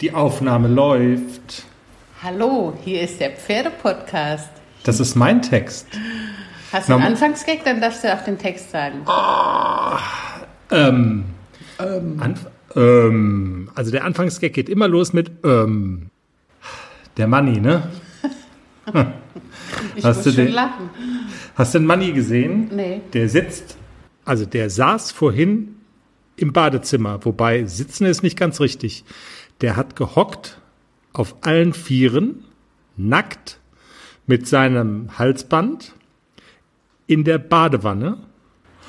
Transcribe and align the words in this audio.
Die 0.00 0.14
Aufnahme 0.14 0.68
läuft. 0.68 1.66
Hallo, 2.22 2.72
hier 2.82 3.02
ist 3.02 3.20
der 3.20 3.32
Pferdepodcast. 3.32 4.48
Das 4.82 4.98
ist 4.98 5.14
mein 5.14 5.42
Text. 5.42 5.88
Hast 6.72 6.88
du 6.88 6.94
einen 6.94 7.02
Anfangsgag, 7.02 7.64
dann 7.64 7.82
darfst 7.82 8.02
du 8.02 8.14
auch 8.14 8.24
den 8.24 8.38
Text 8.38 8.70
sagen. 8.70 9.02
Oh, 9.06 9.96
ähm, 10.70 11.24
ähm. 11.78 12.16
Anf 12.18 12.46
ähm, 12.76 13.70
also 13.74 13.90
der 13.90 14.04
Anfangsgag 14.04 14.54
geht 14.54 14.70
immer 14.70 14.88
los 14.88 15.12
mit 15.12 15.32
ähm. 15.44 16.08
Der 17.18 17.26
Money, 17.26 17.60
ne? 17.60 17.90
ich 19.96 20.04
hast 20.04 20.24
muss 20.24 20.34
schon 20.34 20.46
den, 20.46 20.54
lachen. 20.54 20.90
Hast 21.56 21.74
du 21.74 21.78
den 21.78 21.86
Money 21.86 22.12
gesehen? 22.12 22.70
Nee. 22.74 23.02
Der 23.12 23.28
sitzt, 23.28 23.76
also 24.24 24.46
der 24.46 24.70
saß 24.70 25.12
vorhin 25.12 25.74
im 26.36 26.54
Badezimmer, 26.54 27.22
wobei 27.22 27.64
sitzen 27.64 28.06
ist 28.06 28.22
nicht 28.22 28.38
ganz 28.38 28.60
richtig. 28.60 29.04
Der 29.60 29.76
hat 29.76 29.96
gehockt 29.96 30.58
auf 31.12 31.36
allen 31.42 31.72
Vieren, 31.72 32.44
nackt, 32.96 33.58
mit 34.26 34.46
seinem 34.46 35.18
Halsband 35.18 35.92
in 37.06 37.24
der 37.24 37.38
Badewanne. 37.38 38.18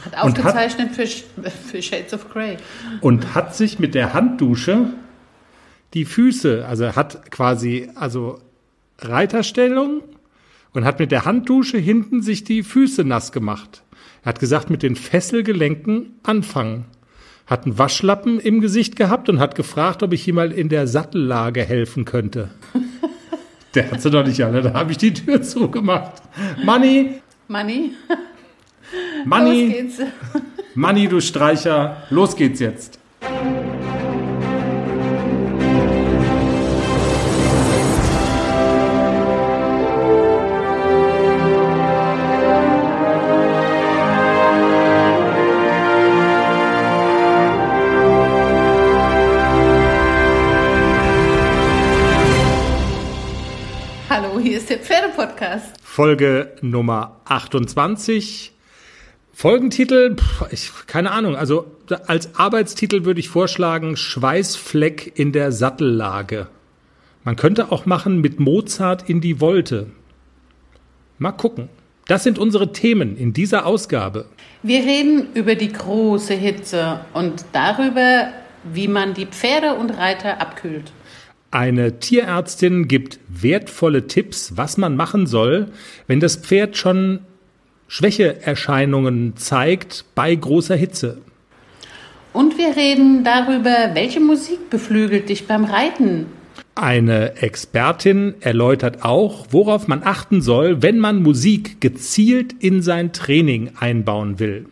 Hat 0.05 0.17
ausgezeichnet 0.17 0.89
hat, 0.89 0.95
für, 0.95 1.49
für 1.49 1.81
Shades 1.81 2.13
of 2.13 2.29
Grey. 2.29 2.57
Und 3.01 3.33
hat 3.33 3.55
sich 3.55 3.79
mit 3.79 3.95
der 3.95 4.13
Handdusche 4.13 4.93
die 5.93 6.05
Füße, 6.05 6.65
also 6.65 6.95
hat 6.95 7.31
quasi, 7.31 7.89
also 7.95 8.39
Reiterstellung 8.99 10.03
und 10.73 10.85
hat 10.85 10.99
mit 10.99 11.11
der 11.11 11.25
Handdusche 11.25 11.77
hinten 11.77 12.21
sich 12.21 12.43
die 12.43 12.63
Füße 12.63 13.03
nass 13.03 13.31
gemacht. 13.31 13.83
Er 14.23 14.29
hat 14.29 14.39
gesagt, 14.39 14.69
mit 14.69 14.83
den 14.83 14.95
Fesselgelenken 14.95 16.19
anfangen 16.23 16.85
hat 17.51 17.65
einen 17.65 17.77
Waschlappen 17.77 18.39
im 18.39 18.61
Gesicht 18.61 18.95
gehabt 18.95 19.27
und 19.27 19.39
hat 19.39 19.55
gefragt, 19.55 20.03
ob 20.03 20.13
ich 20.13 20.25
ihm 20.25 20.35
mal 20.35 20.53
in 20.53 20.69
der 20.69 20.87
Sattellage 20.87 21.61
helfen 21.63 22.05
könnte. 22.05 22.49
der 23.75 23.91
hat 23.91 24.01
sie 24.01 24.09
doch 24.09 24.25
nicht 24.25 24.41
alle, 24.41 24.61
da 24.61 24.73
habe 24.73 24.93
ich 24.93 24.97
die 24.97 25.13
Tür 25.13 25.41
zugemacht. 25.41 26.23
Money. 26.63 27.21
Money. 27.49 27.91
Money. 29.25 29.65
Los 29.65 29.73
geht's. 29.73 29.99
Money, 30.75 31.09
du 31.09 31.19
Streicher. 31.19 31.97
Los 32.09 32.37
geht's 32.37 32.61
jetzt. 32.61 33.00
Folge 55.93 56.53
Nummer 56.61 57.17
28. 57.25 58.53
Folgentitel, 59.33 60.15
ich, 60.49 60.71
keine 60.87 61.11
Ahnung, 61.11 61.35
also 61.35 61.65
als 62.07 62.33
Arbeitstitel 62.35 63.03
würde 63.03 63.19
ich 63.19 63.27
vorschlagen, 63.27 63.97
Schweißfleck 63.97 65.11
in 65.19 65.33
der 65.33 65.51
Sattellage. 65.51 66.47
Man 67.25 67.35
könnte 67.35 67.73
auch 67.73 67.85
machen 67.85 68.21
mit 68.21 68.39
Mozart 68.39 69.09
in 69.09 69.19
die 69.19 69.41
Wolte. 69.41 69.87
Mal 71.17 71.33
gucken. 71.33 71.67
Das 72.07 72.23
sind 72.23 72.39
unsere 72.39 72.71
Themen 72.71 73.17
in 73.17 73.33
dieser 73.33 73.65
Ausgabe. 73.65 74.27
Wir 74.63 74.85
reden 74.85 75.33
über 75.33 75.55
die 75.55 75.73
große 75.73 76.35
Hitze 76.35 77.01
und 77.13 77.43
darüber, 77.51 78.29
wie 78.63 78.87
man 78.87 79.13
die 79.13 79.25
Pferde 79.25 79.73
und 79.73 79.89
Reiter 79.89 80.39
abkühlt. 80.39 80.93
Eine 81.51 81.99
Tierärztin 81.99 82.87
gibt 82.87 83.19
wertvolle 83.27 84.07
Tipps, 84.07 84.53
was 84.55 84.77
man 84.77 84.95
machen 84.95 85.27
soll, 85.27 85.67
wenn 86.07 86.21
das 86.21 86.37
Pferd 86.37 86.77
schon 86.77 87.19
Schwächeerscheinungen 87.89 89.35
zeigt 89.35 90.05
bei 90.15 90.33
großer 90.33 90.77
Hitze. 90.77 91.17
Und 92.31 92.57
wir 92.57 92.77
reden 92.77 93.25
darüber, 93.25 93.93
welche 93.93 94.21
Musik 94.21 94.69
beflügelt 94.69 95.27
dich 95.27 95.45
beim 95.45 95.65
Reiten. 95.65 96.27
Eine 96.75 97.35
Expertin 97.41 98.35
erläutert 98.39 99.03
auch, 99.03 99.47
worauf 99.49 99.89
man 99.89 100.03
achten 100.03 100.41
soll, 100.41 100.81
wenn 100.81 100.99
man 100.99 101.21
Musik 101.21 101.81
gezielt 101.81 102.53
in 102.59 102.81
sein 102.81 103.11
Training 103.11 103.71
einbauen 103.77 104.39
will. 104.39 104.67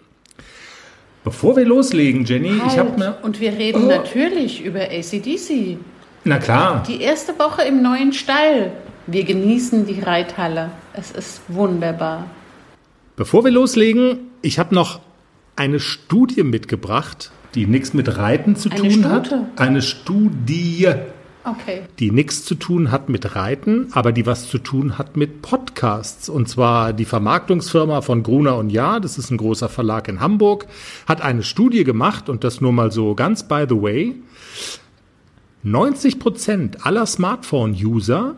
Bevor 1.25 1.57
wir 1.57 1.65
loslegen, 1.65 2.23
Jenny, 2.23 2.57
halt. 2.57 2.71
ich 2.71 2.77
habe 2.77 2.97
mir. 2.97 3.17
Und 3.21 3.41
wir 3.41 3.51
reden 3.51 3.83
oh. 3.83 3.87
natürlich 3.87 4.63
über 4.63 4.79
ACDC. 4.79 5.77
Na 6.23 6.37
klar. 6.37 6.83
Die 6.87 7.01
erste 7.01 7.37
Woche 7.39 7.63
im 7.63 7.81
neuen 7.81 8.13
Stall. 8.13 8.71
Wir 9.07 9.23
genießen 9.23 9.85
die 9.85 9.99
Reithalle. 10.01 10.71
Es 10.93 11.11
ist 11.11 11.41
wunderbar. 11.47 12.25
Bevor 13.15 13.43
wir 13.43 13.51
loslegen, 13.51 14.19
ich 14.41 14.59
habe 14.59 14.75
noch 14.75 14.99
eine 15.55 15.79
Studie 15.79 16.43
mitgebracht, 16.43 17.31
die 17.55 17.65
nichts 17.65 17.93
mit 17.93 18.17
Reiten 18.17 18.55
zu 18.55 18.69
eine 18.69 18.79
tun 18.79 18.91
Stute. 18.91 19.09
hat. 19.11 19.59
Eine 19.59 19.81
Studie. 19.81 20.87
Okay. 21.43 21.81
Die 21.99 22.11
nichts 22.11 22.43
zu 22.45 22.55
tun 22.55 22.91
hat 22.91 23.09
mit 23.09 23.35
Reiten, 23.35 23.87
aber 23.93 24.11
die 24.11 24.25
was 24.25 24.47
zu 24.49 24.59
tun 24.59 24.97
hat 24.97 25.17
mit 25.17 25.41
Podcasts. 25.41 26.29
Und 26.29 26.47
zwar 26.47 26.93
die 26.93 27.05
Vermarktungsfirma 27.05 28.01
von 28.01 28.23
Gruner 28.23 28.57
und 28.57 28.69
Jahr, 28.69 28.99
das 28.99 29.17
ist 29.17 29.31
ein 29.31 29.37
großer 29.37 29.69
Verlag 29.69 30.07
in 30.09 30.19
Hamburg, 30.19 30.67
hat 31.07 31.21
eine 31.21 31.43
Studie 31.43 31.83
gemacht 31.83 32.29
und 32.29 32.43
das 32.43 32.61
nur 32.61 32.73
mal 32.73 32.91
so 32.91 33.15
ganz 33.15 33.47
by 33.47 33.65
the 33.67 33.81
way. 33.81 34.15
90 35.63 36.19
Prozent 36.19 36.85
aller 36.85 37.05
Smartphone-User 37.05 38.35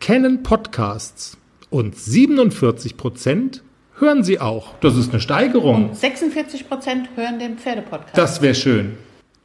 kennen 0.00 0.42
Podcasts 0.42 1.36
und 1.68 1.94
47 1.94 2.96
Prozent 2.96 3.62
hören 3.98 4.24
sie 4.24 4.40
auch. 4.40 4.74
Das 4.80 4.96
ist 4.96 5.10
eine 5.10 5.20
Steigerung. 5.20 5.90
Und 5.90 5.96
46 5.96 6.66
Prozent 6.66 7.10
hören 7.14 7.38
den 7.38 7.58
Pferdepodcast. 7.58 8.16
Das 8.16 8.40
wäre 8.40 8.54
schön. 8.54 8.96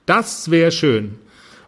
Das 0.06 0.52
wäre 0.52 0.72
schön. 0.72 1.16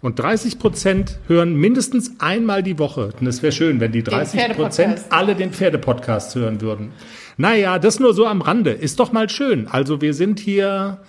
Und 0.02 0.20
30 0.20 0.60
Prozent 0.60 1.20
hören 1.28 1.56
mindestens 1.56 2.20
einmal 2.20 2.64
die 2.64 2.80
Woche. 2.80 3.12
Und 3.20 3.28
es 3.28 3.42
wäre 3.42 3.52
schön, 3.52 3.82
wenn 3.82 3.92
die 3.92 4.04
30 4.04 4.54
Prozent 4.54 5.02
alle 5.10 5.36
den 5.36 5.52
Pferdepodcast 5.52 6.36
hören 6.36 6.62
würden. 6.62 6.92
Naja, 7.36 7.80
das 7.80 8.00
nur 8.00 8.14
so 8.14 8.26
am 8.28 8.42
Rande. 8.42 8.72
Ist 8.72 9.00
doch 9.00 9.12
mal 9.12 9.30
schön. 9.30 9.68
Also 9.68 10.02
wir 10.02 10.14
sind 10.14 10.40
hier 10.40 11.00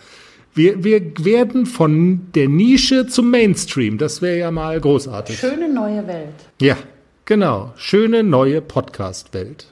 wir, 0.55 0.85
wir 0.85 1.03
werden 1.25 1.67
von 1.67 2.29
der 2.35 2.49
Nische 2.49 3.07
zum 3.07 3.31
Mainstream. 3.31 3.99
Das 3.99 4.23
wäre 4.23 4.39
ja 4.39 4.51
mal 4.51 4.81
großartig. 4.81 5.39
Schöne 5.39 5.69
neue 5.69 6.07
Welt. 6.07 6.35
Ja, 6.61 6.77
genau. 7.25 7.73
Schöne 7.77 8.23
neue 8.23 8.61
Podcast-Welt. 8.61 9.67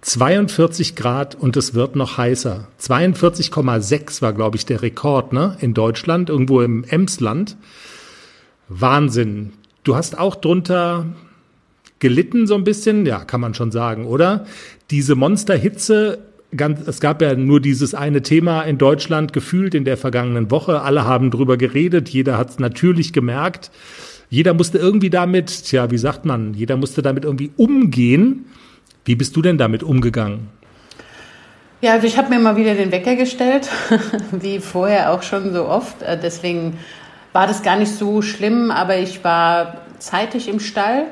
42 0.00 0.96
Grad 0.96 1.34
und 1.34 1.56
es 1.56 1.74
wird 1.74 1.94
noch 1.94 2.18
heißer. 2.18 2.66
42,6 2.80 4.22
war, 4.22 4.32
glaube 4.32 4.56
ich, 4.56 4.66
der 4.66 4.82
Rekord 4.82 5.32
ne? 5.32 5.56
in 5.60 5.74
Deutschland, 5.74 6.30
irgendwo 6.30 6.60
im 6.60 6.84
Emsland. 6.84 7.56
Wahnsinn. 8.68 9.52
Du 9.84 9.96
hast 9.96 10.18
auch 10.18 10.34
drunter 10.34 11.06
gelitten 11.98 12.46
so 12.46 12.54
ein 12.54 12.64
bisschen, 12.64 13.06
ja, 13.06 13.24
kann 13.24 13.40
man 13.40 13.54
schon 13.54 13.70
sagen, 13.70 14.06
oder? 14.06 14.46
Diese 14.90 15.14
Monsterhitze 15.14 16.27
ganz, 16.56 16.86
es 16.86 17.00
gab 17.00 17.22
ja 17.22 17.34
nur 17.34 17.60
dieses 17.60 17.94
eine 17.94 18.22
Thema 18.22 18.62
in 18.62 18.78
Deutschland 18.78 19.32
gefühlt 19.32 19.74
in 19.74 19.84
der 19.84 19.96
vergangenen 19.96 20.50
Woche. 20.50 20.82
Alle 20.82 21.04
haben 21.04 21.30
drüber 21.30 21.56
geredet, 21.56 22.08
jeder 22.08 22.38
hat 22.38 22.50
es 22.50 22.58
natürlich 22.58 23.12
gemerkt. 23.12 23.70
Jeder 24.30 24.54
musste 24.54 24.78
irgendwie 24.78 25.10
damit, 25.10 25.64
tja, 25.64 25.90
wie 25.90 25.98
sagt 25.98 26.24
man, 26.24 26.54
jeder 26.54 26.76
musste 26.76 27.02
damit 27.02 27.24
irgendwie 27.24 27.50
umgehen. 27.56 28.46
Wie 29.04 29.14
bist 29.14 29.34
du 29.36 29.42
denn 29.42 29.56
damit 29.56 29.82
umgegangen? 29.82 30.48
Ja, 31.80 31.92
also 31.92 32.06
ich 32.06 32.18
habe 32.18 32.30
mir 32.30 32.40
mal 32.40 32.56
wieder 32.56 32.74
den 32.74 32.90
Wecker 32.90 33.14
gestellt, 33.14 33.70
wie 34.32 34.58
vorher 34.58 35.12
auch 35.12 35.22
schon 35.22 35.52
so 35.52 35.66
oft. 35.66 36.02
Äh, 36.02 36.18
deswegen 36.20 36.78
war 37.32 37.46
das 37.46 37.62
gar 37.62 37.76
nicht 37.76 37.92
so 37.92 38.20
schlimm, 38.20 38.70
aber 38.70 38.98
ich 38.98 39.22
war 39.22 39.82
zeitig 39.98 40.48
im 40.48 40.60
Stall 40.60 41.06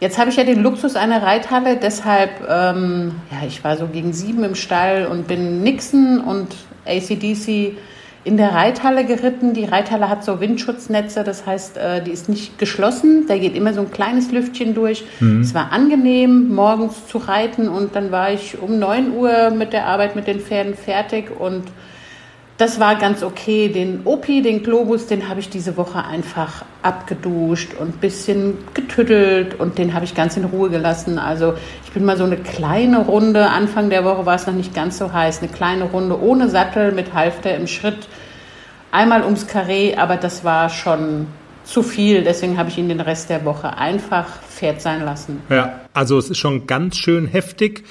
Jetzt 0.00 0.18
habe 0.18 0.30
ich 0.30 0.36
ja 0.36 0.44
den 0.44 0.62
Luxus 0.62 0.96
einer 0.96 1.22
Reithalle, 1.22 1.76
deshalb, 1.76 2.30
ähm, 2.48 3.12
ja, 3.30 3.46
ich 3.46 3.62
war 3.62 3.76
so 3.76 3.86
gegen 3.86 4.12
sieben 4.12 4.44
im 4.44 4.54
Stall 4.54 5.06
und 5.06 5.28
bin 5.28 5.62
Nixon 5.62 6.20
und 6.20 6.54
ACDC 6.84 7.76
in 8.24 8.36
der 8.38 8.52
Reithalle 8.52 9.04
geritten. 9.04 9.52
Die 9.52 9.64
Reithalle 9.64 10.08
hat 10.08 10.24
so 10.24 10.40
Windschutznetze, 10.40 11.24
das 11.24 11.46
heißt, 11.46 11.76
äh, 11.76 12.02
die 12.02 12.10
ist 12.10 12.28
nicht 12.28 12.58
geschlossen. 12.58 13.26
Da 13.28 13.36
geht 13.36 13.54
immer 13.54 13.72
so 13.72 13.82
ein 13.82 13.90
kleines 13.90 14.32
Lüftchen 14.32 14.74
durch. 14.74 15.04
Mhm. 15.20 15.42
Es 15.42 15.54
war 15.54 15.72
angenehm, 15.72 16.54
morgens 16.54 17.06
zu 17.06 17.18
reiten 17.18 17.68
und 17.68 17.94
dann 17.94 18.10
war 18.10 18.32
ich 18.32 18.60
um 18.60 18.78
9 18.78 19.12
Uhr 19.12 19.50
mit 19.50 19.72
der 19.72 19.86
Arbeit 19.86 20.16
mit 20.16 20.26
den 20.26 20.40
Pferden 20.40 20.74
fertig 20.74 21.30
und 21.38 21.64
das 22.56 22.78
war 22.78 22.96
ganz 22.96 23.22
okay. 23.22 23.68
Den 23.68 24.02
Opi, 24.04 24.42
den 24.42 24.62
Globus, 24.62 25.06
den 25.06 25.28
habe 25.28 25.40
ich 25.40 25.48
diese 25.48 25.76
Woche 25.76 26.04
einfach 26.04 26.64
abgeduscht 26.82 27.74
und 27.78 27.96
ein 27.96 27.98
bisschen 27.98 28.58
getüttelt 28.74 29.58
und 29.58 29.78
den 29.78 29.94
habe 29.94 30.04
ich 30.04 30.14
ganz 30.14 30.36
in 30.36 30.44
Ruhe 30.44 30.70
gelassen. 30.70 31.18
Also 31.18 31.54
ich 31.84 31.92
bin 31.92 32.04
mal 32.04 32.16
so 32.16 32.24
eine 32.24 32.36
kleine 32.36 32.98
Runde, 32.98 33.48
Anfang 33.50 33.90
der 33.90 34.04
Woche 34.04 34.24
war 34.26 34.36
es 34.36 34.46
noch 34.46 34.54
nicht 34.54 34.74
ganz 34.74 34.98
so 34.98 35.12
heiß, 35.12 35.40
eine 35.40 35.50
kleine 35.50 35.84
Runde 35.84 36.20
ohne 36.20 36.48
Sattel 36.48 36.92
mit 36.92 37.14
Halfter 37.14 37.56
im 37.56 37.66
Schritt, 37.66 38.08
einmal 38.92 39.24
ums 39.24 39.46
Karree, 39.46 39.96
aber 39.96 40.16
das 40.16 40.44
war 40.44 40.68
schon 40.70 41.26
zu 41.64 41.82
viel. 41.82 42.22
Deswegen 42.22 42.58
habe 42.58 42.68
ich 42.68 42.78
ihn 42.78 42.88
den 42.88 43.00
Rest 43.00 43.30
der 43.30 43.44
Woche 43.44 43.76
einfach 43.76 44.26
Pferd 44.42 44.80
sein 44.80 45.04
lassen. 45.04 45.40
Ja, 45.48 45.80
also 45.92 46.18
es 46.18 46.30
ist 46.30 46.38
schon 46.38 46.66
ganz 46.66 46.96
schön 46.96 47.26
heftig. 47.26 47.84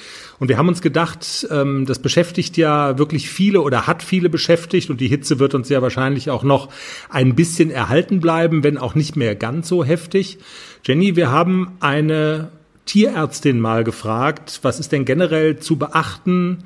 Und 0.43 0.49
wir 0.49 0.57
haben 0.57 0.67
uns 0.67 0.81
gedacht, 0.81 1.47
ähm, 1.51 1.85
das 1.85 1.99
beschäftigt 1.99 2.57
ja 2.57 2.97
wirklich 2.97 3.29
viele 3.29 3.61
oder 3.61 3.87
hat 3.87 4.03
viele 4.03 4.27
beschäftigt 4.29 4.89
und 4.89 4.99
die 4.99 5.07
Hitze 5.07 5.39
wird 5.39 5.55
uns 5.55 5.69
ja 5.69 5.81
wahrscheinlich 5.81 6.29
auch 6.29 6.43
noch 6.43 6.67
ein 7.09 7.33
bisschen 7.33 7.71
erhalten 7.71 8.19
bleiben, 8.19 8.61
wenn 8.61 8.77
auch 8.77 8.93
nicht 8.93 9.15
mehr 9.15 9.35
ganz 9.35 9.69
so 9.69 9.85
heftig. 9.85 10.39
Jenny, 10.83 11.15
wir 11.15 11.31
haben 11.31 11.77
eine 11.79 12.49
Tierärztin 12.83 13.61
mal 13.61 13.85
gefragt, 13.85 14.59
was 14.63 14.81
ist 14.81 14.91
denn 14.91 15.05
generell 15.05 15.59
zu 15.59 15.77
beachten 15.77 16.65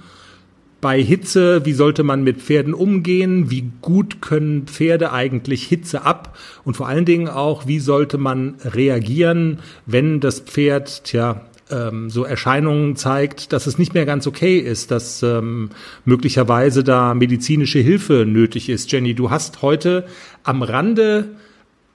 bei 0.81 0.99
Hitze? 0.99 1.63
Wie 1.63 1.73
sollte 1.73 2.01
man 2.01 2.23
mit 2.23 2.41
Pferden 2.41 2.73
umgehen? 2.73 3.51
Wie 3.51 3.69
gut 3.83 4.23
können 4.23 4.65
Pferde 4.65 5.11
eigentlich 5.11 5.67
Hitze 5.67 6.01
ab? 6.01 6.35
Und 6.63 6.75
vor 6.75 6.87
allen 6.87 7.05
Dingen 7.05 7.27
auch, 7.27 7.67
wie 7.67 7.79
sollte 7.79 8.17
man 8.17 8.55
reagieren, 8.65 9.59
wenn 9.85 10.19
das 10.19 10.39
Pferd, 10.39 11.03
tja, 11.03 11.45
ähm, 11.71 12.09
so 12.09 12.23
Erscheinungen 12.23 12.95
zeigt, 12.95 13.53
dass 13.53 13.67
es 13.67 13.77
nicht 13.77 13.93
mehr 13.93 14.05
ganz 14.05 14.27
okay 14.27 14.57
ist, 14.57 14.91
dass 14.91 15.23
ähm, 15.23 15.69
möglicherweise 16.05 16.83
da 16.83 17.13
medizinische 17.13 17.79
Hilfe 17.79 18.25
nötig 18.27 18.69
ist. 18.69 18.91
Jenny, 18.91 19.13
du 19.13 19.29
hast 19.29 19.61
heute 19.61 20.05
am 20.43 20.61
Rande 20.61 21.35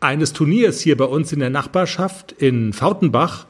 eines 0.00 0.32
Turniers 0.32 0.80
hier 0.80 0.96
bei 0.96 1.04
uns 1.04 1.32
in 1.32 1.40
der 1.40 1.50
Nachbarschaft 1.50 2.32
in 2.32 2.72
Fautenbach, 2.72 3.46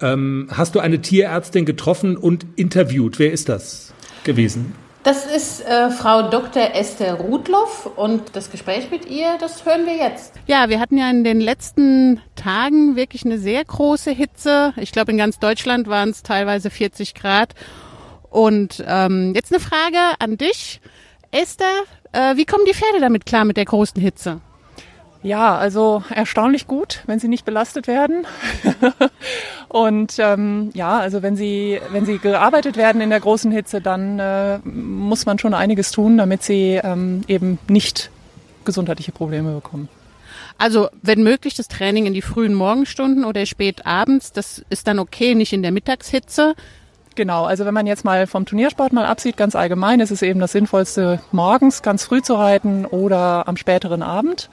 ähm, 0.00 0.48
hast 0.50 0.74
du 0.74 0.80
eine 0.80 1.00
Tierärztin 1.00 1.64
getroffen 1.64 2.16
und 2.16 2.46
interviewt. 2.56 3.18
Wer 3.18 3.32
ist 3.32 3.48
das 3.48 3.94
gewesen? 4.24 4.74
Das 5.02 5.26
ist 5.26 5.66
äh, 5.66 5.90
Frau 5.90 6.28
Dr. 6.28 6.74
Esther 6.74 7.14
Rudloff 7.14 7.90
und 7.96 8.36
das 8.36 8.52
Gespräch 8.52 8.88
mit 8.90 9.06
ihr, 9.06 9.36
das 9.40 9.64
hören 9.66 9.84
wir 9.84 9.96
jetzt. 9.96 10.34
Ja, 10.46 10.68
wir 10.68 10.78
hatten 10.78 10.96
ja 10.96 11.10
in 11.10 11.24
den 11.24 11.40
letzten 11.40 12.20
Tagen 12.36 12.94
wirklich 12.94 13.24
eine 13.24 13.38
sehr 13.38 13.64
große 13.64 14.12
Hitze. 14.12 14.72
Ich 14.76 14.92
glaube, 14.92 15.10
in 15.10 15.18
ganz 15.18 15.40
Deutschland 15.40 15.88
waren 15.88 16.10
es 16.10 16.22
teilweise 16.22 16.70
40 16.70 17.14
Grad. 17.14 17.54
Und 18.30 18.82
ähm, 18.86 19.32
jetzt 19.34 19.52
eine 19.52 19.60
Frage 19.60 19.98
an 20.20 20.36
dich, 20.36 20.80
Esther. 21.32 21.82
Äh, 22.12 22.36
wie 22.36 22.44
kommen 22.44 22.64
die 22.64 22.74
Pferde 22.74 23.00
damit 23.00 23.26
klar 23.26 23.44
mit 23.44 23.56
der 23.56 23.64
großen 23.64 24.00
Hitze? 24.00 24.40
Ja, 25.22 25.56
also 25.56 26.02
erstaunlich 26.10 26.66
gut, 26.66 27.02
wenn 27.06 27.20
sie 27.20 27.28
nicht 27.28 27.44
belastet 27.44 27.86
werden. 27.86 28.26
und 29.68 30.16
ähm, 30.18 30.70
ja, 30.74 30.98
also 30.98 31.22
wenn 31.22 31.36
sie, 31.36 31.80
wenn 31.92 32.04
sie 32.04 32.18
gearbeitet 32.18 32.76
werden 32.76 33.00
in 33.00 33.10
der 33.10 33.20
großen 33.20 33.52
Hitze, 33.52 33.80
dann 33.80 34.18
äh, 34.18 34.58
muss 34.64 35.24
man 35.24 35.38
schon 35.38 35.54
einiges 35.54 35.92
tun, 35.92 36.18
damit 36.18 36.42
sie 36.42 36.80
ähm, 36.82 37.22
eben 37.28 37.58
nicht 37.68 38.10
gesundheitliche 38.64 39.12
Probleme 39.12 39.52
bekommen. 39.54 39.88
Also 40.58 40.88
wenn 41.02 41.22
möglich 41.22 41.54
das 41.54 41.68
Training 41.68 42.06
in 42.06 42.14
die 42.14 42.22
frühen 42.22 42.54
Morgenstunden 42.54 43.24
oder 43.24 43.46
spät 43.46 43.86
abends, 43.86 44.32
das 44.32 44.64
ist 44.70 44.88
dann 44.88 44.98
okay, 44.98 45.34
nicht 45.36 45.52
in 45.52 45.62
der 45.62 45.72
Mittagshitze. 45.72 46.54
Genau, 47.14 47.44
also 47.44 47.64
wenn 47.64 47.74
man 47.74 47.86
jetzt 47.86 48.04
mal 48.04 48.26
vom 48.26 48.44
Turniersport 48.44 48.92
mal 48.92 49.04
absieht, 49.04 49.36
ganz 49.36 49.54
allgemein 49.54 50.00
ist 50.00 50.10
es 50.10 50.22
eben 50.22 50.40
das 50.40 50.52
Sinnvollste, 50.52 51.20
morgens 51.30 51.82
ganz 51.82 52.04
früh 52.04 52.22
zu 52.22 52.34
reiten 52.34 52.86
oder 52.86 53.46
am 53.46 53.56
späteren 53.56 54.02
Abend 54.02 54.48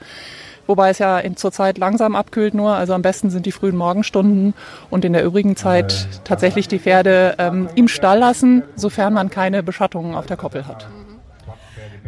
wobei 0.70 0.90
es 0.90 0.98
ja 0.98 1.20
zurzeit 1.34 1.78
langsam 1.78 2.14
abkühlt 2.14 2.54
nur. 2.54 2.74
Also 2.74 2.94
am 2.94 3.02
besten 3.02 3.28
sind 3.28 3.44
die 3.44 3.52
frühen 3.52 3.76
Morgenstunden 3.76 4.54
und 4.88 5.04
in 5.04 5.12
der 5.12 5.24
übrigen 5.24 5.56
Zeit 5.56 6.06
tatsächlich 6.24 6.68
die 6.68 6.78
Pferde 6.78 7.34
ähm, 7.38 7.68
im 7.74 7.88
Stall 7.88 8.20
lassen, 8.20 8.62
sofern 8.76 9.12
man 9.12 9.30
keine 9.30 9.62
Beschattungen 9.62 10.14
auf 10.14 10.26
der 10.26 10.36
Koppel 10.36 10.66
hat. 10.66 10.86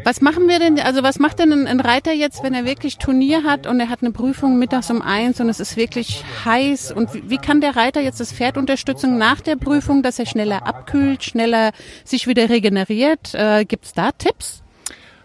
Was 0.04 0.20
machen 0.20 0.48
wir 0.48 0.58
denn, 0.58 0.80
also 0.80 1.02
was 1.02 1.18
macht 1.18 1.38
denn 1.38 1.66
ein 1.66 1.80
Reiter 1.80 2.12
jetzt, 2.12 2.42
wenn 2.42 2.54
er 2.54 2.64
wirklich 2.64 2.98
Turnier 2.98 3.44
hat 3.44 3.66
und 3.66 3.78
er 3.78 3.88
hat 3.88 4.00
eine 4.02 4.10
Prüfung 4.10 4.58
mittags 4.58 4.90
um 4.90 5.02
eins 5.02 5.40
und 5.40 5.48
es 5.48 5.60
ist 5.60 5.76
wirklich 5.76 6.24
heiß 6.44 6.92
und 6.92 7.14
wie, 7.14 7.30
wie 7.30 7.38
kann 7.38 7.60
der 7.60 7.76
Reiter 7.76 8.00
jetzt 8.00 8.18
das 8.20 8.32
Pferd 8.32 8.56
unterstützen 8.56 9.18
nach 9.18 9.40
der 9.40 9.56
Prüfung, 9.56 10.02
dass 10.02 10.18
er 10.18 10.26
schneller 10.26 10.66
abkühlt, 10.66 11.22
schneller 11.22 11.72
sich 12.04 12.26
wieder 12.26 12.48
regeneriert? 12.48 13.34
Äh, 13.34 13.64
Gibt 13.64 13.84
es 13.84 13.92
da 13.92 14.10
Tipps? 14.12 14.61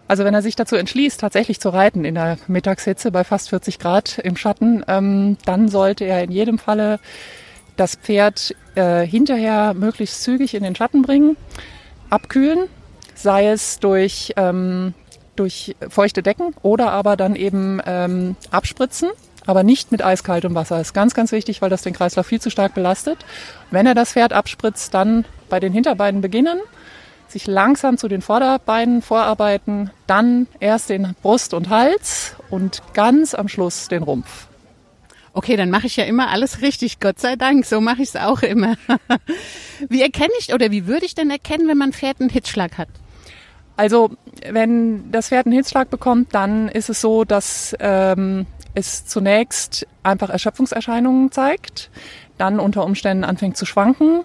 Also 0.08 0.24
wenn 0.24 0.34
er 0.34 0.42
sich 0.42 0.56
dazu 0.56 0.74
entschließt, 0.74 1.20
tatsächlich 1.20 1.60
zu 1.60 1.68
reiten 1.68 2.04
in 2.04 2.14
der 2.14 2.38
Mittagshitze 2.48 3.10
bei 3.10 3.24
fast 3.24 3.50
40 3.50 3.78
Grad 3.78 4.18
im 4.18 4.36
Schatten, 4.36 4.82
ähm, 4.88 5.36
dann 5.44 5.68
sollte 5.68 6.04
er 6.04 6.24
in 6.24 6.32
jedem 6.32 6.58
Falle 6.58 6.98
das 7.76 7.94
Pferd 7.94 8.56
äh, 8.74 9.06
hinterher 9.06 9.74
möglichst 9.74 10.22
zügig 10.22 10.54
in 10.54 10.62
den 10.62 10.74
Schatten 10.74 11.02
bringen, 11.02 11.36
abkühlen, 12.10 12.68
sei 13.14 13.48
es 13.48 13.78
durch, 13.80 14.32
ähm, 14.36 14.94
durch 15.36 15.76
feuchte 15.88 16.22
Decken 16.22 16.54
oder 16.62 16.90
aber 16.90 17.16
dann 17.16 17.36
eben 17.36 17.80
ähm, 17.86 18.34
abspritzen 18.50 19.10
aber 19.48 19.62
nicht 19.62 19.90
mit 19.90 20.04
eiskaltem 20.04 20.54
Wasser. 20.54 20.78
Ist 20.78 20.92
ganz, 20.92 21.14
ganz 21.14 21.32
wichtig, 21.32 21.62
weil 21.62 21.70
das 21.70 21.80
den 21.80 21.94
Kreislauf 21.94 22.26
viel 22.26 22.40
zu 22.40 22.50
stark 22.50 22.74
belastet. 22.74 23.24
Wenn 23.70 23.86
er 23.86 23.94
das 23.94 24.12
Pferd 24.12 24.34
abspritzt, 24.34 24.92
dann 24.92 25.24
bei 25.48 25.58
den 25.58 25.72
Hinterbeinen 25.72 26.20
beginnen, 26.20 26.60
sich 27.30 27.46
langsam 27.46 27.98
zu 27.98 28.08
den 28.08 28.22
Vorderbeinen 28.22 29.02
vorarbeiten, 29.02 29.90
dann 30.06 30.46
erst 30.60 30.90
den 30.90 31.14
Brust 31.22 31.54
und 31.54 31.68
Hals 31.68 32.36
und 32.50 32.82
ganz 32.94 33.34
am 33.34 33.48
Schluss 33.48 33.88
den 33.88 34.02
Rumpf. 34.02 34.48
Okay, 35.32 35.56
dann 35.56 35.70
mache 35.70 35.86
ich 35.86 35.96
ja 35.96 36.04
immer 36.04 36.30
alles 36.30 36.62
richtig, 36.62 37.00
Gott 37.00 37.20
sei 37.20 37.36
Dank. 37.36 37.64
So 37.64 37.80
mache 37.80 38.02
ich 38.02 38.08
es 38.08 38.16
auch 38.16 38.42
immer. 38.42 38.74
wie 39.88 40.02
erkenne 40.02 40.32
ich 40.40 40.52
oder 40.52 40.70
wie 40.70 40.86
würde 40.86 41.06
ich 41.06 41.14
denn 41.14 41.30
erkennen, 41.30 41.68
wenn 41.68 41.78
man 41.78 41.92
Pferd 41.92 42.20
einen 42.20 42.30
Hitzschlag 42.30 42.76
hat? 42.76 42.88
Also, 43.76 44.10
wenn 44.50 45.12
das 45.12 45.28
Pferd 45.28 45.46
einen 45.46 45.54
Hitzschlag 45.54 45.90
bekommt, 45.90 46.34
dann 46.34 46.68
ist 46.68 46.88
es 46.88 47.00
so, 47.00 47.24
dass 47.24 47.76
ähm, 47.78 48.46
es 48.74 49.06
zunächst 49.06 49.86
einfach 50.02 50.30
Erschöpfungserscheinungen 50.30 51.30
zeigt, 51.30 51.90
dann 52.38 52.58
unter 52.58 52.84
Umständen 52.84 53.22
anfängt 53.22 53.56
zu 53.56 53.66
schwanken, 53.66 54.22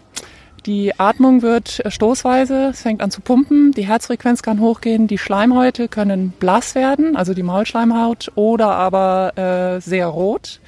die 0.66 0.98
Atmung 0.98 1.42
wird 1.42 1.82
stoßweise, 1.88 2.70
es 2.72 2.82
fängt 2.82 3.02
an 3.02 3.12
zu 3.12 3.22
pumpen, 3.22 3.72
die 3.72 3.86
Herzfrequenz 3.88 4.42
kann 4.42 4.60
hochgehen, 4.60 5.08
die 5.08 5.18
Schleimhäute 5.18 5.88
können 5.88 6.32
blass 6.40 6.76
werden, 6.76 7.16
also 7.16 7.34
die 7.34 7.44
Maulschleimhaut, 7.44 8.32
oder 8.36 8.72
aber 8.72 9.38
äh, 9.38 9.82
sehr 9.82 10.08
rot. 10.08 10.60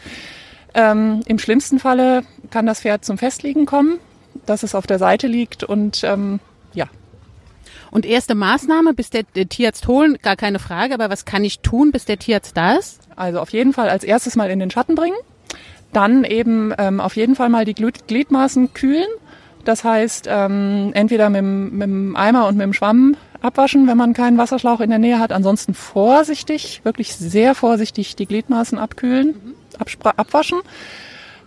Ähm, 0.74 1.22
Im 1.26 1.40
schlimmsten 1.40 1.80
Falle 1.80 2.24
kann 2.52 2.66
das 2.66 2.82
Pferd 2.82 3.06
zum 3.06 3.18
Festliegen 3.18 3.66
kommen, 3.66 4.00
dass 4.46 4.64
es 4.64 4.76
auf 4.76 4.86
der 4.86 5.00
Seite 5.00 5.28
liegt 5.28 5.64
und 5.64 6.04
ähm, 6.04 6.40
ja. 6.74 6.88
Und 7.92 8.06
erste 8.06 8.36
Maßnahme, 8.36 8.94
bis 8.94 9.10
der, 9.10 9.24
der 9.36 9.48
Tierarzt 9.48 9.88
holen, 9.88 10.18
gar 10.22 10.36
keine 10.36 10.60
Frage, 10.60 10.94
aber 10.94 11.10
was 11.10 11.24
kann 11.24 11.46
ich 11.46 11.62
tun, 11.62 11.92
bis 11.92 12.04
der 12.04 12.20
Tierarzt 12.20 12.58
da 12.58 12.74
ist? 12.74 13.00
Also 13.16 13.40
auf 13.40 13.52
jeden 13.52 13.72
Fall 13.72 13.90
als 13.90 14.04
erstes 14.04 14.36
mal 14.36 14.50
in 14.50 14.60
den 14.60 14.70
Schatten 14.70 14.96
bringen, 14.96 15.16
dann 15.94 16.26
eben 16.26 16.74
ähm, 16.78 17.00
auf 17.00 17.16
jeden 17.16 17.36
Fall 17.36 17.48
mal 17.48 17.64
die 17.64 17.74
Gliedmaßen 17.74 18.74
kühlen 18.74 19.08
das 19.66 19.84
heißt, 19.84 20.28
ähm, 20.30 20.92
entweder 20.94 21.30
mit, 21.30 21.44
mit 21.44 21.84
dem 21.84 22.16
Eimer 22.16 22.48
und 22.48 22.58
mit 22.58 22.64
dem 22.64 22.74
Schwamm 22.74 23.18
abwaschen, 23.42 23.88
wenn 23.88 23.98
man 23.98 24.14
keinen 24.14 24.38
Wasserschlauch 24.38 24.80
in 24.80 24.90
der 24.90 25.00
Nähe 25.00 25.20
hat. 25.20 25.32
Ansonsten 25.32 25.74
vorsichtig, 25.74 26.82
wirklich 26.84 27.16
sehr 27.16 27.56
vorsichtig 27.56 28.16
die 28.16 28.26
Gliedmaßen 28.26 28.78
abkühlen, 28.78 29.28
mhm. 29.28 30.12
abwaschen. 30.18 30.60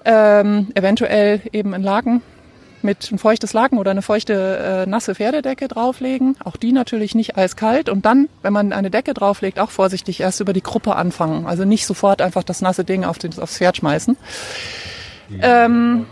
Ähm, 0.04 0.68
eventuell 0.74 1.40
eben 1.52 1.74
ein 1.74 1.82
Laken 1.82 2.22
mit 2.82 3.10
ein 3.10 3.18
feuchtes 3.18 3.52
Laken 3.52 3.78
oder 3.78 3.90
eine 3.90 4.02
feuchte 4.02 4.84
äh, 4.86 4.88
nasse 4.88 5.14
Pferdedecke 5.14 5.68
drauflegen. 5.68 6.36
Auch 6.44 6.56
die 6.56 6.72
natürlich 6.72 7.14
nicht 7.14 7.36
eiskalt. 7.36 7.88
Und 7.88 8.06
dann, 8.06 8.28
wenn 8.42 8.52
man 8.52 8.72
eine 8.72 8.90
Decke 8.90 9.14
drauflegt, 9.14 9.58
auch 9.58 9.70
vorsichtig 9.70 10.20
erst 10.20 10.40
über 10.40 10.52
die 10.52 10.62
Gruppe 10.62 10.96
anfangen. 10.96 11.46
Also 11.46 11.64
nicht 11.64 11.86
sofort 11.86 12.22
einfach 12.22 12.44
das 12.44 12.60
nasse 12.60 12.84
Ding 12.84 13.04
auf 13.04 13.18
den, 13.18 13.36
aufs 13.38 13.58
Pferd 13.58 13.78
schmeißen. 13.78 14.16
Ähm, 15.42 16.06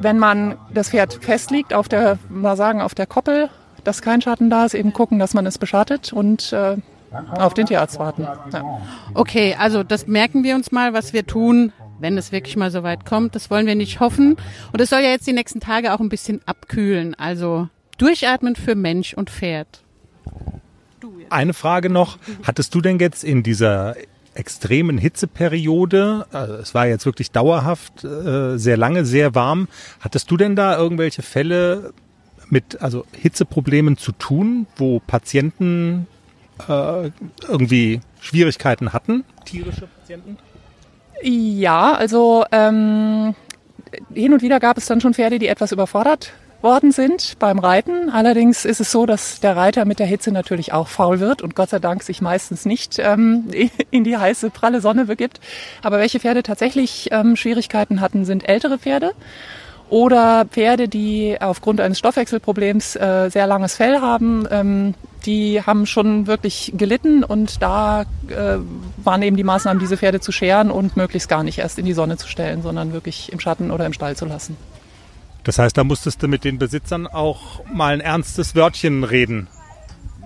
wenn 0.00 0.18
man 0.18 0.56
das 0.72 0.90
Pferd 0.90 1.14
festliegt 1.22 1.74
auf 1.74 1.88
der, 1.88 2.18
mal 2.28 2.56
sagen, 2.56 2.80
auf 2.80 2.94
der 2.94 3.06
Koppel, 3.06 3.50
dass 3.84 4.02
kein 4.02 4.20
Schatten 4.20 4.50
da 4.50 4.64
ist, 4.64 4.74
eben 4.74 4.92
gucken, 4.92 5.18
dass 5.18 5.34
man 5.34 5.46
es 5.46 5.58
beschattet 5.58 6.12
und 6.12 6.52
äh, 6.52 6.76
auf 7.36 7.54
den 7.54 7.66
Tierarzt 7.66 7.98
warten. 7.98 8.22
Ja. 8.52 8.80
Okay, 9.14 9.56
also 9.58 9.82
das 9.82 10.06
merken 10.06 10.44
wir 10.44 10.54
uns 10.54 10.72
mal, 10.72 10.92
was 10.94 11.12
wir 11.12 11.26
tun, 11.26 11.72
wenn 11.98 12.16
es 12.16 12.32
wirklich 12.32 12.56
mal 12.56 12.70
so 12.70 12.82
weit 12.82 13.04
kommt. 13.04 13.34
Das 13.34 13.50
wollen 13.50 13.66
wir 13.66 13.74
nicht 13.74 14.00
hoffen. 14.00 14.36
Und 14.72 14.80
es 14.80 14.90
soll 14.90 15.00
ja 15.00 15.10
jetzt 15.10 15.26
die 15.26 15.32
nächsten 15.32 15.60
Tage 15.60 15.92
auch 15.92 16.00
ein 16.00 16.08
bisschen 16.08 16.40
abkühlen. 16.46 17.14
Also 17.14 17.68
durchatmen 17.98 18.56
für 18.56 18.74
Mensch 18.74 19.14
und 19.14 19.30
Pferd. 19.30 19.82
Eine 21.30 21.54
Frage 21.54 21.90
noch. 21.90 22.18
Hattest 22.42 22.74
du 22.74 22.80
denn 22.80 22.98
jetzt 22.98 23.24
in 23.24 23.42
dieser 23.42 23.96
extremen 24.34 24.98
Hitzeperiode, 24.98 26.26
also 26.32 26.54
es 26.54 26.74
war 26.74 26.86
jetzt 26.86 27.06
wirklich 27.06 27.30
dauerhaft, 27.30 28.04
äh, 28.04 28.56
sehr 28.58 28.76
lange, 28.76 29.04
sehr 29.04 29.34
warm. 29.34 29.68
Hattest 30.00 30.30
du 30.30 30.36
denn 30.36 30.56
da 30.56 30.76
irgendwelche 30.76 31.22
Fälle 31.22 31.92
mit 32.48 32.80
also 32.82 33.04
Hitzeproblemen 33.12 33.96
zu 33.96 34.12
tun, 34.12 34.66
wo 34.76 35.00
Patienten 35.00 36.06
äh, 36.68 37.10
irgendwie 37.48 38.00
Schwierigkeiten 38.20 38.92
hatten, 38.92 39.24
tierische 39.44 39.86
Patienten? 39.86 40.38
Ja, 41.22 41.94
also 41.94 42.44
ähm, 42.50 43.34
hin 44.12 44.32
und 44.32 44.42
wieder 44.42 44.60
gab 44.60 44.76
es 44.76 44.86
dann 44.86 45.00
schon 45.00 45.14
Pferde, 45.14 45.38
die 45.38 45.46
etwas 45.46 45.72
überfordert 45.72 46.32
worden 46.62 46.92
sind 46.92 47.38
beim 47.38 47.58
Reiten. 47.58 48.10
Allerdings 48.10 48.64
ist 48.64 48.80
es 48.80 48.90
so, 48.90 49.06
dass 49.06 49.40
der 49.40 49.56
Reiter 49.56 49.84
mit 49.84 49.98
der 49.98 50.06
Hitze 50.06 50.32
natürlich 50.32 50.72
auch 50.72 50.88
faul 50.88 51.20
wird 51.20 51.42
und 51.42 51.54
Gott 51.54 51.70
sei 51.70 51.78
Dank 51.78 52.02
sich 52.02 52.20
meistens 52.20 52.64
nicht 52.64 52.98
ähm, 52.98 53.48
in 53.90 54.04
die 54.04 54.16
heiße, 54.16 54.50
pralle 54.50 54.80
Sonne 54.80 55.06
begibt. 55.06 55.40
Aber 55.82 55.98
welche 55.98 56.20
Pferde 56.20 56.42
tatsächlich 56.42 57.08
ähm, 57.12 57.36
Schwierigkeiten 57.36 58.00
hatten, 58.00 58.24
sind 58.24 58.48
ältere 58.48 58.78
Pferde 58.78 59.12
oder 59.92 60.46
Pferde, 60.46 60.88
die 60.88 61.36
aufgrund 61.38 61.78
eines 61.78 61.98
Stoffwechselproblems 61.98 62.96
äh, 62.96 63.28
sehr 63.28 63.46
langes 63.46 63.74
Fell 63.74 64.00
haben. 64.00 64.48
Ähm, 64.50 64.94
die 65.26 65.60
haben 65.62 65.84
schon 65.84 66.26
wirklich 66.26 66.72
gelitten 66.76 67.22
und 67.22 67.60
da 67.62 68.02
äh, 68.28 68.56
waren 68.96 69.22
eben 69.22 69.36
die 69.36 69.44
Maßnahmen, 69.44 69.78
diese 69.78 69.98
Pferde 69.98 70.20
zu 70.20 70.32
scheren 70.32 70.70
und 70.70 70.96
möglichst 70.96 71.28
gar 71.28 71.42
nicht 71.42 71.58
erst 71.58 71.78
in 71.78 71.84
die 71.84 71.92
Sonne 71.92 72.16
zu 72.16 72.26
stellen, 72.26 72.62
sondern 72.62 72.94
wirklich 72.94 73.30
im 73.32 73.38
Schatten 73.38 73.70
oder 73.70 73.84
im 73.84 73.92
Stall 73.92 74.16
zu 74.16 74.24
lassen. 74.24 74.56
Das 75.44 75.58
heißt, 75.58 75.76
da 75.76 75.84
musstest 75.84 76.22
du 76.22 76.28
mit 76.28 76.44
den 76.44 76.58
Besitzern 76.58 77.06
auch 77.06 77.64
mal 77.66 77.94
ein 77.94 78.00
ernstes 78.00 78.54
Wörtchen 78.54 79.04
reden. 79.04 79.48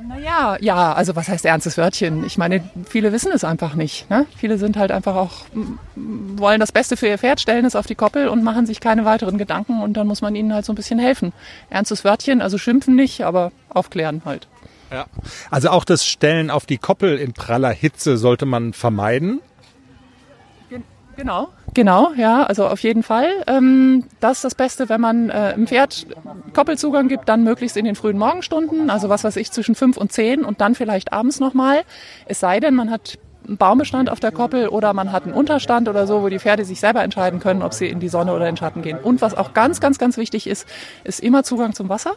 Naja, 0.09 0.57
ja, 0.61 0.93
also 0.93 1.17
was 1.17 1.29
heißt 1.29 1.45
ernstes 1.45 1.77
Wörtchen? 1.77 2.25
Ich 2.25 2.39
meine, 2.39 2.63
viele 2.89 3.13
wissen 3.13 3.33
es 3.33 3.43
einfach 3.43 3.75
nicht. 3.75 4.09
Ne? 4.09 4.27
Viele 4.37 4.57
sind 4.57 4.77
halt 4.77 4.93
einfach 4.93 5.17
auch, 5.17 5.33
wollen 5.95 6.61
das 6.61 6.71
Beste 6.71 6.97
für 6.97 7.09
ihr 7.09 7.19
Pferd, 7.19 7.41
stellen 7.41 7.65
es 7.65 7.75
auf 7.75 7.87
die 7.87 7.97
Koppel 7.97 8.29
und 8.29 8.45
machen 8.45 8.67
sich 8.67 8.81
keine 8.81 9.05
weiteren 9.05 9.37
Gedanken 9.37 9.83
und 9.83 9.95
dann 9.95 10.07
muss 10.07 10.23
man 10.23 10.37
ihnen 10.37 10.55
halt 10.55 10.65
so 10.65 10.73
ein 10.73 10.77
bisschen 10.77 10.99
helfen. 10.99 11.33
Ernstes 11.71 12.05
Wörtchen, 12.05 12.41
also 12.41 12.57
schimpfen 12.57 12.95
nicht, 12.95 13.23
aber 13.23 13.51
aufklären 13.69 14.23
halt. 14.25 14.47
Ja. 14.93 15.07
Also 15.51 15.71
auch 15.71 15.85
das 15.85 16.07
Stellen 16.07 16.51
auf 16.51 16.67
die 16.67 16.79
Koppel 16.79 17.19
in 17.19 17.33
praller 17.33 17.73
Hitze 17.73 18.17
sollte 18.17 18.47
man 18.47 18.73
vermeiden. 18.73 19.41
Genau, 21.17 21.49
genau, 21.73 22.13
ja, 22.15 22.43
also 22.43 22.67
auf 22.67 22.81
jeden 22.81 23.03
Fall. 23.03 23.29
Ähm, 23.47 24.05
das 24.21 24.39
ist 24.39 24.45
das 24.45 24.55
Beste, 24.55 24.91
wenn 24.91 25.01
man 25.01 25.31
äh, 25.31 25.55
im 25.55 25.67
Pferd 25.67 26.07
Koppelzugang 26.53 27.09
gibt, 27.09 27.29
dann 27.29 27.43
möglichst 27.43 27.77
in 27.79 27.87
den 27.87 27.95
frühen 27.95 28.19
Morgenstunden, 28.19 28.91
also 28.91 29.09
was 29.09 29.25
weiß 29.25 29.37
ich, 29.37 29.51
zwischen 29.51 29.75
fünf 29.75 29.97
und 29.97 30.13
zehn 30.13 30.45
und 30.45 30.61
dann 30.61 30.75
vielleicht 30.75 31.15
abends 31.15 31.41
nochmal. 31.41 31.83
Es 32.27 32.41
sei 32.41 32.61
denn, 32.61 32.75
man 32.75 32.91
hat 32.91 33.19
einen 33.47 33.57
Baumbestand 33.57 34.11
auf 34.11 34.21
der 34.21 34.33
Koppel 34.33 34.69
oder 34.69 34.93
man 34.93 35.11
hat 35.11 35.25
einen 35.25 35.33
Unterstand 35.33 35.89
oder 35.89 36.07
so, 36.07 36.23
wo 36.23 36.29
die 36.29 36.39
Pferde 36.39 36.65
sich 36.67 36.81
selber 36.81 37.03
entscheiden 37.03 37.41
können, 37.41 37.63
ob 37.63 37.73
sie 37.73 37.89
in 37.89 38.01
die 38.01 38.09
Sonne 38.09 38.35
oder 38.35 38.47
in 38.49 38.55
den 38.55 38.59
Schatten 38.59 38.83
gehen. 38.83 38.99
Und 38.99 39.23
was 39.23 39.35
auch 39.35 39.55
ganz, 39.55 39.81
ganz, 39.81 39.99
ganz 39.99 40.19
wichtig 40.19 40.47
ist, 40.47 40.67
ist 41.05 41.21
immer 41.21 41.45
Zugang 41.45 41.73
zum 41.75 41.89
Wasser. 41.89 42.13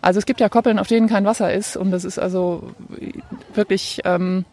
Also 0.00 0.18
es 0.18 0.26
gibt 0.26 0.40
ja 0.40 0.48
Koppeln, 0.48 0.78
auf 0.78 0.86
denen 0.86 1.08
kein 1.08 1.24
Wasser 1.24 1.52
ist 1.52 1.76
und 1.76 1.90
das 1.90 2.04
ist 2.04 2.18
also 2.18 2.70
wirklich 3.54 4.00
ähm, 4.04 4.44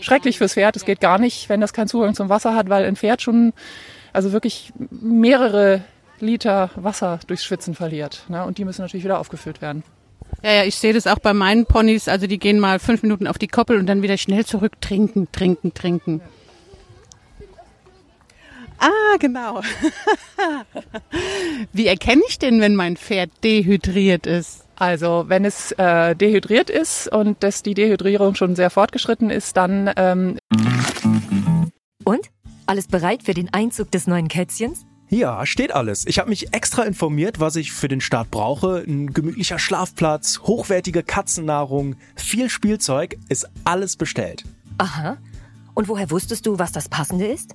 schrecklich 0.00 0.38
fürs 0.38 0.54
Pferd. 0.54 0.76
Es 0.76 0.84
geht 0.84 1.00
gar 1.00 1.18
nicht, 1.18 1.48
wenn 1.48 1.60
das 1.60 1.72
keinen 1.72 1.88
Zugang 1.88 2.14
zum 2.14 2.28
Wasser 2.28 2.54
hat, 2.54 2.68
weil 2.68 2.84
ein 2.84 2.96
Pferd 2.96 3.22
schon 3.22 3.52
also 4.12 4.32
wirklich 4.32 4.72
mehrere 4.90 5.84
Liter 6.20 6.70
Wasser 6.76 7.20
durchs 7.26 7.44
Schwitzen 7.44 7.74
verliert. 7.74 8.24
Ne? 8.28 8.44
Und 8.44 8.58
die 8.58 8.64
müssen 8.64 8.82
natürlich 8.82 9.04
wieder 9.04 9.18
aufgefüllt 9.18 9.60
werden. 9.60 9.82
Ja, 10.42 10.52
ja, 10.52 10.64
ich 10.64 10.76
sehe 10.76 10.92
das 10.92 11.06
auch 11.06 11.18
bei 11.18 11.34
meinen 11.34 11.66
Ponys. 11.66 12.08
Also 12.08 12.26
die 12.26 12.38
gehen 12.38 12.58
mal 12.58 12.78
fünf 12.78 13.02
Minuten 13.02 13.26
auf 13.26 13.38
die 13.38 13.48
Koppel 13.48 13.78
und 13.78 13.86
dann 13.86 14.02
wieder 14.02 14.16
schnell 14.16 14.44
zurück 14.44 14.80
trinken, 14.80 15.28
trinken, 15.32 15.74
trinken. 15.74 16.20
Ah, 18.78 19.16
genau. 19.18 19.62
Wie 21.72 21.86
erkenne 21.86 22.22
ich 22.28 22.38
denn, 22.38 22.60
wenn 22.60 22.76
mein 22.76 22.96
Pferd 22.96 23.30
dehydriert 23.42 24.26
ist? 24.26 24.65
Also 24.76 25.24
wenn 25.28 25.44
es 25.44 25.72
äh, 25.72 26.14
dehydriert 26.14 26.70
ist 26.70 27.08
und 27.08 27.42
dass 27.42 27.62
die 27.62 27.74
Dehydrierung 27.74 28.34
schon 28.34 28.54
sehr 28.54 28.70
fortgeschritten 28.70 29.30
ist, 29.30 29.56
dann... 29.56 29.90
Ähm 29.96 30.38
und? 32.04 32.30
Alles 32.66 32.86
bereit 32.86 33.22
für 33.22 33.34
den 33.34 33.52
Einzug 33.52 33.90
des 33.90 34.06
neuen 34.06 34.28
Kätzchens? 34.28 34.84
Ja, 35.08 35.46
steht 35.46 35.72
alles. 35.72 36.04
Ich 36.06 36.18
habe 36.18 36.30
mich 36.30 36.52
extra 36.52 36.82
informiert, 36.82 37.38
was 37.38 37.56
ich 37.56 37.72
für 37.72 37.88
den 37.88 38.00
Start 38.00 38.30
brauche. 38.30 38.82
Ein 38.86 39.12
gemütlicher 39.12 39.58
Schlafplatz, 39.58 40.40
hochwertige 40.40 41.04
Katzennahrung, 41.04 41.94
viel 42.16 42.50
Spielzeug, 42.50 43.16
ist 43.28 43.48
alles 43.64 43.96
bestellt. 43.96 44.44
Aha. 44.78 45.16
Und 45.74 45.88
woher 45.88 46.10
wusstest 46.10 46.46
du, 46.46 46.58
was 46.58 46.72
das 46.72 46.88
Passende 46.88 47.26
ist? 47.26 47.54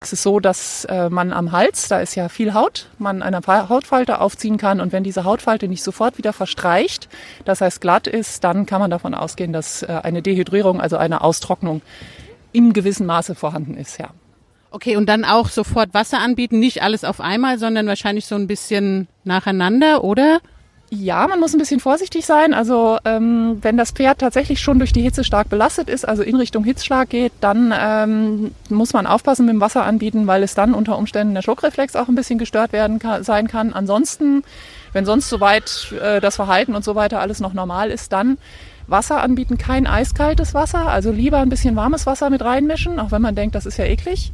Es 0.00 0.12
ist 0.12 0.22
so, 0.22 0.40
dass 0.40 0.84
äh, 0.84 1.10
man 1.10 1.32
am 1.32 1.52
Hals, 1.52 1.88
da 1.88 2.00
ist 2.00 2.14
ja 2.14 2.28
viel 2.28 2.54
Haut, 2.54 2.88
man 2.98 3.22
eine 3.22 3.40
Hautfalte 3.46 4.20
aufziehen 4.20 4.56
kann 4.56 4.80
und 4.80 4.92
wenn 4.92 5.04
diese 5.04 5.24
Hautfalte 5.24 5.68
nicht 5.68 5.82
sofort 5.82 6.18
wieder 6.18 6.32
verstreicht, 6.32 7.08
das 7.44 7.60
heißt 7.60 7.80
glatt 7.80 8.06
ist, 8.06 8.44
dann 8.44 8.64
kann 8.64 8.80
man 8.80 8.90
davon 8.90 9.14
ausgehen, 9.14 9.52
dass 9.52 9.82
äh, 9.82 10.00
eine 10.02 10.22
Dehydrierung, 10.22 10.80
also 10.80 10.96
eine 10.96 11.22
Austrocknung 11.22 11.82
im 12.52 12.72
gewissen 12.72 13.06
Maße 13.06 13.34
vorhanden 13.34 13.76
ist, 13.76 13.98
ja. 13.98 14.10
Okay, 14.70 14.96
und 14.96 15.08
dann 15.08 15.24
auch 15.24 15.48
sofort 15.48 15.94
Wasser 15.94 16.18
anbieten, 16.18 16.58
nicht 16.58 16.82
alles 16.82 17.02
auf 17.02 17.20
einmal, 17.20 17.58
sondern 17.58 17.86
wahrscheinlich 17.86 18.26
so 18.26 18.34
ein 18.34 18.46
bisschen 18.46 19.08
nacheinander, 19.24 20.04
oder? 20.04 20.40
Ja, 20.90 21.26
man 21.28 21.38
muss 21.38 21.52
ein 21.52 21.58
bisschen 21.58 21.80
vorsichtig 21.80 22.24
sein. 22.24 22.54
Also 22.54 22.96
ähm, 23.04 23.58
wenn 23.60 23.76
das 23.76 23.90
Pferd 23.90 24.20
tatsächlich 24.20 24.60
schon 24.60 24.78
durch 24.78 24.92
die 24.92 25.02
Hitze 25.02 25.22
stark 25.22 25.50
belastet 25.50 25.90
ist, 25.90 26.08
also 26.08 26.22
in 26.22 26.34
Richtung 26.34 26.64
Hitzschlag 26.64 27.10
geht, 27.10 27.32
dann 27.42 27.74
ähm, 27.78 28.54
muss 28.70 28.94
man 28.94 29.06
aufpassen 29.06 29.44
mit 29.44 29.52
dem 29.54 29.60
Wasser 29.60 29.84
anbieten, 29.84 30.26
weil 30.26 30.42
es 30.42 30.54
dann 30.54 30.72
unter 30.72 30.96
Umständen 30.96 31.34
der 31.34 31.42
Schluckreflex 31.42 31.94
auch 31.94 32.08
ein 32.08 32.14
bisschen 32.14 32.38
gestört 32.38 32.72
werden 32.72 32.98
kann, 32.98 33.22
sein 33.22 33.48
kann. 33.48 33.74
Ansonsten, 33.74 34.44
wenn 34.94 35.04
sonst 35.04 35.28
soweit 35.28 35.92
äh, 36.00 36.20
das 36.20 36.36
Verhalten 36.36 36.74
und 36.74 36.84
so 36.84 36.94
weiter 36.94 37.20
alles 37.20 37.40
noch 37.40 37.52
normal 37.52 37.90
ist, 37.90 38.10
dann 38.14 38.38
Wasser 38.88 39.22
anbieten, 39.22 39.58
kein 39.58 39.86
eiskaltes 39.86 40.54
Wasser, 40.54 40.88
also 40.88 41.10
lieber 41.10 41.38
ein 41.38 41.48
bisschen 41.48 41.76
warmes 41.76 42.06
Wasser 42.06 42.30
mit 42.30 42.42
reinmischen, 42.42 42.98
auch 42.98 43.10
wenn 43.10 43.22
man 43.22 43.34
denkt, 43.34 43.54
das 43.54 43.66
ist 43.66 43.76
ja 43.76 43.84
eklig. 43.84 44.32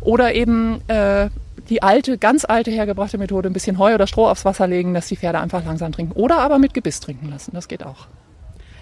Oder 0.00 0.34
eben 0.34 0.80
äh, 0.88 1.28
die 1.68 1.82
alte, 1.82 2.18
ganz 2.18 2.44
alte 2.44 2.70
hergebrachte 2.70 3.18
Methode, 3.18 3.50
ein 3.50 3.52
bisschen 3.52 3.78
Heu 3.78 3.94
oder 3.94 4.06
Stroh 4.06 4.28
aufs 4.28 4.44
Wasser 4.44 4.66
legen, 4.66 4.94
dass 4.94 5.08
die 5.08 5.16
Pferde 5.16 5.40
einfach 5.40 5.64
langsam 5.64 5.92
trinken. 5.92 6.12
Oder 6.12 6.38
aber 6.38 6.58
mit 6.58 6.74
Gebiss 6.74 7.00
trinken 7.00 7.28
lassen. 7.28 7.52
Das 7.54 7.68
geht 7.68 7.84
auch. 7.84 8.06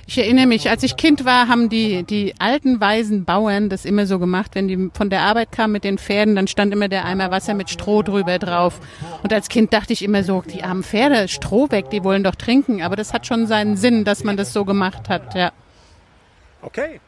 Ich 0.07 0.19
erinnere 0.19 0.47
mich, 0.47 0.69
als 0.69 0.83
ich 0.83 0.97
Kind 0.97 1.25
war, 1.25 1.49
haben 1.49 1.69
die, 1.69 2.03
die 2.03 2.35
alten 2.39 2.81
weisen 2.81 3.25
Bauern 3.25 3.69
das 3.69 3.85
immer 3.85 4.07
so 4.07 4.19
gemacht. 4.19 4.51
Wenn 4.55 4.69
die 4.69 4.91
von 4.93 5.09
der 5.09 5.23
Arbeit 5.23 5.51
kamen 5.51 5.73
mit 5.73 5.85
den 5.85 5.99
Pferden, 5.99 6.37
dann 6.37 6.47
stand 6.47 6.73
immer 6.73 6.89
der 6.89 7.05
Eimer 7.05 7.31
Wasser 7.31 7.55
mit 7.55 7.71
Stroh 7.71 8.03
drüber 8.03 8.39
drauf. 8.39 8.81
Und 9.23 9.33
als 9.33 9.49
Kind 9.49 9.73
dachte 9.73 9.93
ich 9.93 10.03
immer 10.03 10.23
so, 10.23 10.43
die 10.43 10.63
armen 10.63 10.83
Pferde, 10.83 11.29
Stroh 11.29 11.71
weg, 11.71 11.91
die 11.91 12.05
wollen 12.05 12.23
doch 12.23 12.35
trinken. 12.35 12.83
Aber 12.83 12.97
das 12.97 13.13
hat 13.15 13.27
schon 13.27 13.47
seinen 13.47 13.77
Sinn, 13.77 14.05
dass 14.05 14.25
man 14.25 14.37
das 14.37 14.53
so 14.53 14.65
gemacht 14.65 15.09
hat, 15.09 15.35
ja. 15.35 15.53
Okay. 16.61 17.01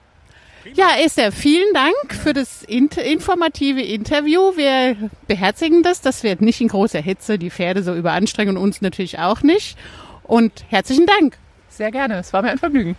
Ja, 0.74 0.88
Esther, 0.98 1.30
vielen 1.30 1.72
Dank 1.74 2.14
für 2.20 2.32
das 2.32 2.62
informative 2.64 3.82
Interview. 3.82 4.56
Wir 4.56 4.96
beherzigen 5.28 5.82
das. 5.82 6.00
Das 6.00 6.24
wird 6.24 6.40
nicht 6.40 6.60
in 6.60 6.68
großer 6.68 7.00
Hitze 7.00 7.38
die 7.38 7.50
Pferde 7.50 7.82
so 7.82 7.94
überanstrengen 7.94 8.56
und 8.56 8.62
uns 8.62 8.82
natürlich 8.82 9.18
auch 9.18 9.42
nicht. 9.42 9.78
Und 10.24 10.64
herzlichen 10.68 11.06
Dank. 11.06 11.38
Sehr 11.76 11.90
gerne. 11.90 12.21
Es 12.21 12.33
war 12.33 12.40
mir 12.40 12.49
ein 12.50 12.59
Vergnügen. 12.59 12.97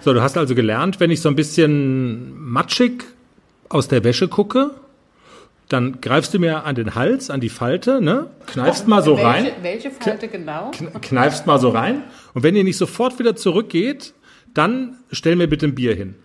So, 0.00 0.12
du 0.12 0.20
hast 0.20 0.36
also 0.36 0.56
gelernt, 0.56 0.98
wenn 0.98 1.12
ich 1.12 1.20
so 1.20 1.28
ein 1.28 1.36
bisschen 1.36 2.36
matschig 2.40 3.04
aus 3.68 3.86
der 3.86 4.02
Wäsche 4.02 4.26
gucke, 4.26 4.72
dann 5.68 6.00
greifst 6.00 6.34
du 6.34 6.40
mir 6.40 6.64
an 6.64 6.74
den 6.74 6.96
Hals, 6.96 7.30
an 7.30 7.40
die 7.40 7.50
Falte, 7.50 8.00
ne? 8.00 8.26
Kneifst 8.46 8.88
mal 8.88 9.04
so 9.04 9.16
welche, 9.16 9.28
rein. 9.28 9.46
Welche 9.62 9.92
Falte 9.92 10.26
genau? 10.26 10.72
Kneifst 11.02 11.46
mal 11.46 11.60
so 11.60 11.68
rein. 11.68 12.02
Und 12.34 12.42
wenn 12.42 12.56
ihr 12.56 12.64
nicht 12.64 12.78
sofort 12.78 13.20
wieder 13.20 13.36
zurückgeht, 13.36 14.12
dann 14.54 14.96
stell 15.12 15.36
mir 15.36 15.46
bitte 15.46 15.66
ein 15.66 15.76
Bier 15.76 15.94
hin. 15.94 16.16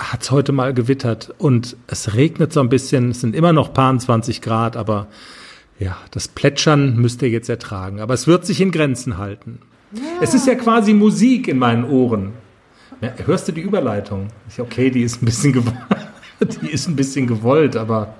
hat 0.00 0.22
es 0.22 0.32
heute 0.32 0.50
mal 0.50 0.74
gewittert 0.74 1.32
und 1.38 1.76
es 1.86 2.14
regnet 2.14 2.52
so 2.52 2.58
ein 2.58 2.68
bisschen. 2.68 3.12
Es 3.12 3.20
sind 3.20 3.36
immer 3.36 3.52
noch 3.52 3.72
paar 3.72 3.96
20 3.96 4.42
Grad, 4.42 4.76
aber 4.76 5.06
ja, 5.78 5.96
das 6.10 6.26
Plätschern 6.26 6.96
müsst 6.96 7.22
ihr 7.22 7.28
jetzt 7.30 7.48
ertragen. 7.48 8.00
Aber 8.00 8.14
es 8.14 8.26
wird 8.26 8.44
sich 8.44 8.60
in 8.60 8.72
Grenzen 8.72 9.18
halten. 9.18 9.60
Es 10.20 10.34
ist 10.34 10.46
ja 10.46 10.54
quasi 10.54 10.94
Musik 10.94 11.48
in 11.48 11.58
meinen 11.58 11.84
Ohren. 11.84 12.32
Ja, 13.00 13.12
hörst 13.26 13.48
du 13.48 13.52
die 13.52 13.60
Überleitung? 13.60 14.28
Ja 14.56 14.64
Okay, 14.64 14.90
die 14.90 15.02
ist 15.02 15.22
ein 15.22 15.26
bisschen 15.26 15.52
gewollt, 15.52 15.76
die 16.62 16.70
ist 16.70 16.88
ein 16.88 16.96
bisschen 16.96 17.26
gewollt, 17.26 17.76
aber 17.76 18.14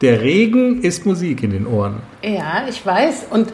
der 0.00 0.20
Regen 0.20 0.82
ist 0.82 1.06
Musik 1.06 1.42
in 1.42 1.50
den 1.50 1.66
Ohren. 1.66 2.00
Ja, 2.22 2.64
ich 2.68 2.84
weiß. 2.84 3.26
Und 3.30 3.52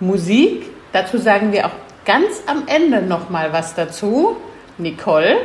Musik, 0.00 0.66
dazu 0.92 1.18
sagen 1.18 1.52
wir 1.52 1.66
auch 1.66 1.72
ganz 2.04 2.42
am 2.46 2.64
Ende 2.66 3.02
noch 3.02 3.30
mal 3.30 3.52
was 3.52 3.74
dazu. 3.74 4.36
Nicole, 4.78 5.36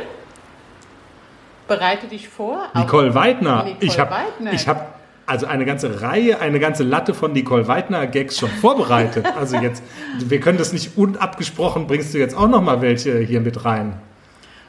bereite 1.68 2.06
dich 2.06 2.28
vor. 2.28 2.68
Nicole 2.74 3.14
Weidner. 3.14 3.64
Nicole 3.64 4.52
ich 4.52 4.66
habe. 4.68 4.84
Also 5.30 5.46
eine 5.46 5.64
ganze 5.64 6.02
Reihe, 6.02 6.40
eine 6.40 6.58
ganze 6.58 6.82
Latte 6.82 7.14
von 7.14 7.32
Nicole 7.32 7.68
Weidner 7.68 8.06
Gags 8.08 8.36
schon 8.38 8.50
vorbereitet. 8.50 9.24
Also 9.38 9.56
jetzt 9.56 9.82
wir 10.18 10.40
können 10.40 10.58
das 10.58 10.72
nicht 10.72 10.96
unabgesprochen, 10.96 11.86
bringst 11.86 12.12
du 12.12 12.18
jetzt 12.18 12.36
auch 12.36 12.48
noch 12.48 12.60
mal 12.62 12.82
welche 12.82 13.18
hier 13.20 13.40
mit 13.40 13.64
rein. 13.64 13.94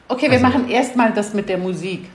Okay, 0.07 0.29
wir 0.29 0.39
machen 0.39 0.69
erstmal 0.69 1.13
das 1.13 1.33
mit 1.33 1.49
der 1.49 1.57
Musik. 1.57 2.05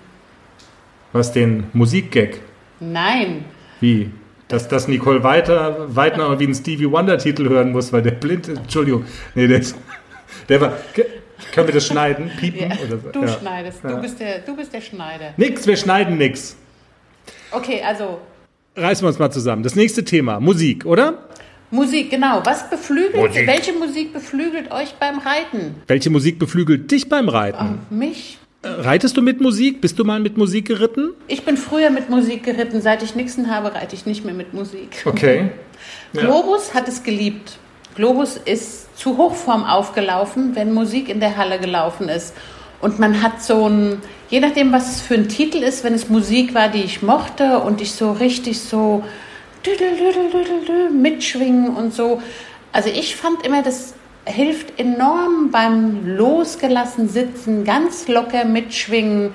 Was 1.13 1.33
den 1.33 1.65
Musikgag 1.73 2.41
Nein. 2.79 3.45
Wie? 3.81 4.11
Dass, 4.49 4.69
dass 4.69 4.87
Nicole 4.87 5.25
Weiter, 5.25 5.95
Weidner 5.97 6.39
wie 6.39 6.45
einen 6.45 6.55
Stevie 6.55 6.91
Wonder 6.91 7.19
Titel 7.19 7.49
hören 7.49 7.73
muss, 7.73 7.93
weil 7.93 8.03
der 8.03 8.13
blind. 8.13 8.49
Entschuldigung. 8.49 9.05
Nee, 9.35 9.49
der, 9.49 9.59
ist, 9.59 9.77
der 10.49 10.61
war. 10.61 10.73
Können 11.53 11.67
wir 11.67 11.75
das 11.75 11.87
schneiden? 11.87 12.31
Piepen? 12.39 12.71
Ja, 12.71 12.77
Oder 12.87 12.99
so? 12.99 13.09
du 13.11 13.21
Ja. 13.23 13.29
schneidest. 13.29 13.83
Ja. 13.83 13.91
Du, 13.91 14.01
bist 14.01 14.21
der, 14.21 14.39
du 14.41 14.55
bist 14.55 14.73
der 14.73 14.81
Schneider. 14.83 15.33
Nix, 15.37 15.67
wir 15.67 15.77
schneiden 15.77 16.17
nix. 16.17 16.57
Okay, 17.51 17.83
also 17.83 18.21
Reißen 18.77 19.05
wir 19.05 19.09
uns 19.09 19.19
mal 19.19 19.31
zusammen. 19.31 19.63
Das 19.63 19.75
nächste 19.75 20.05
Thema, 20.05 20.39
Musik, 20.39 20.85
oder? 20.85 21.27
Musik, 21.71 22.11
genau. 22.11 22.43
Was 22.45 22.69
beflügelt, 22.69 23.17
Musik. 23.17 23.47
welche 23.47 23.73
Musik 23.73 24.13
beflügelt 24.13 24.71
euch 24.71 24.95
beim 25.01 25.19
Reiten? 25.19 25.75
Welche 25.87 26.11
Musik 26.11 26.39
beflügelt 26.39 26.91
dich 26.91 27.09
beim 27.09 27.29
Reiten? 27.29 27.81
Mich? 27.91 28.39
Äh, 28.63 28.69
Reitest 28.69 29.17
du 29.17 29.23
mit 29.23 29.41
Musik? 29.41 29.81
Bist 29.81 29.99
du 29.99 30.05
mal 30.05 30.21
mit 30.21 30.37
Musik 30.37 30.67
geritten? 30.67 31.13
Ich 31.27 31.45
bin 31.45 31.57
früher 31.57 31.91
mit 31.91 32.11
Musik 32.11 32.45
geritten. 32.45 32.83
Seit 32.83 33.03
ich 33.03 33.15
Nixon 33.15 33.51
habe, 33.51 33.75
reite 33.75 33.97
ich 33.97 34.05
nicht 34.07 34.25
mehr 34.25 34.35
mit 34.35 34.53
Musik. 34.53 35.03
Okay. 35.07 35.51
Ja. 36.13 36.21
Globus 36.21 36.75
hat 36.75 36.87
es 36.87 37.03
geliebt. 37.03 37.59
Globus 37.97 38.37
ist 38.37 38.97
zu 38.99 39.17
Hochform 39.17 39.65
aufgelaufen, 39.65 40.55
wenn 40.55 40.73
Musik 40.75 41.09
in 41.09 41.19
der 41.19 41.37
Halle 41.39 41.59
gelaufen 41.59 42.09
ist. 42.11 42.35
Und 42.81 42.99
man 42.99 43.23
hat 43.23 43.43
so 43.43 43.69
ein, 43.69 44.03
je 44.29 44.41
nachdem, 44.41 44.73
was 44.73 44.97
es 44.97 45.01
für 45.01 45.15
ein 45.15 45.29
Titel 45.29 45.59
ist, 45.59 45.85
wenn 45.85 45.95
es 45.95 46.09
Musik 46.09 46.55
war, 46.55 46.69
die 46.69 46.83
ich 46.83 47.03
mochte 47.03 47.61
und 47.61 47.81
ich 47.81 47.93
so 47.93 48.13
richtig 48.13 48.61
so 48.61 49.03
mitschwingen 50.93 51.75
und 51.75 51.95
so. 51.95 52.23
Also 52.73 52.89
ich 52.91 53.17
fand 53.17 53.45
immer, 53.47 53.63
das 53.63 53.95
hilft 54.25 54.79
enorm 54.79 55.51
beim 55.51 56.17
losgelassen 56.17 57.09
sitzen, 57.09 57.65
ganz 57.65 58.09
locker 58.09 58.45
mitschwingen, 58.45 59.33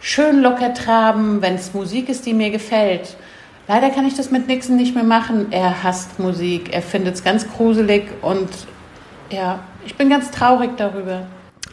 schön 0.00 0.40
locker 0.42 0.74
traben, 0.74 1.42
wenn 1.42 1.54
es 1.54 1.74
Musik 1.74 2.08
ist, 2.08 2.26
die 2.26 2.34
mir 2.34 2.50
gefällt. 2.50 3.16
Leider 3.68 3.90
kann 3.90 4.06
ich 4.06 4.14
das 4.14 4.30
mit 4.30 4.46
Nixon 4.46 4.76
nicht 4.76 4.94
mehr 4.94 5.04
machen. 5.04 5.48
Er 5.50 5.82
hasst 5.82 6.20
Musik, 6.20 6.72
er 6.72 6.82
findet 6.82 7.16
es 7.16 7.24
ganz 7.24 7.48
gruselig 7.48 8.04
und 8.22 8.48
ja, 9.30 9.58
ich 9.84 9.96
bin 9.96 10.08
ganz 10.08 10.30
traurig 10.30 10.70
darüber. 10.76 11.26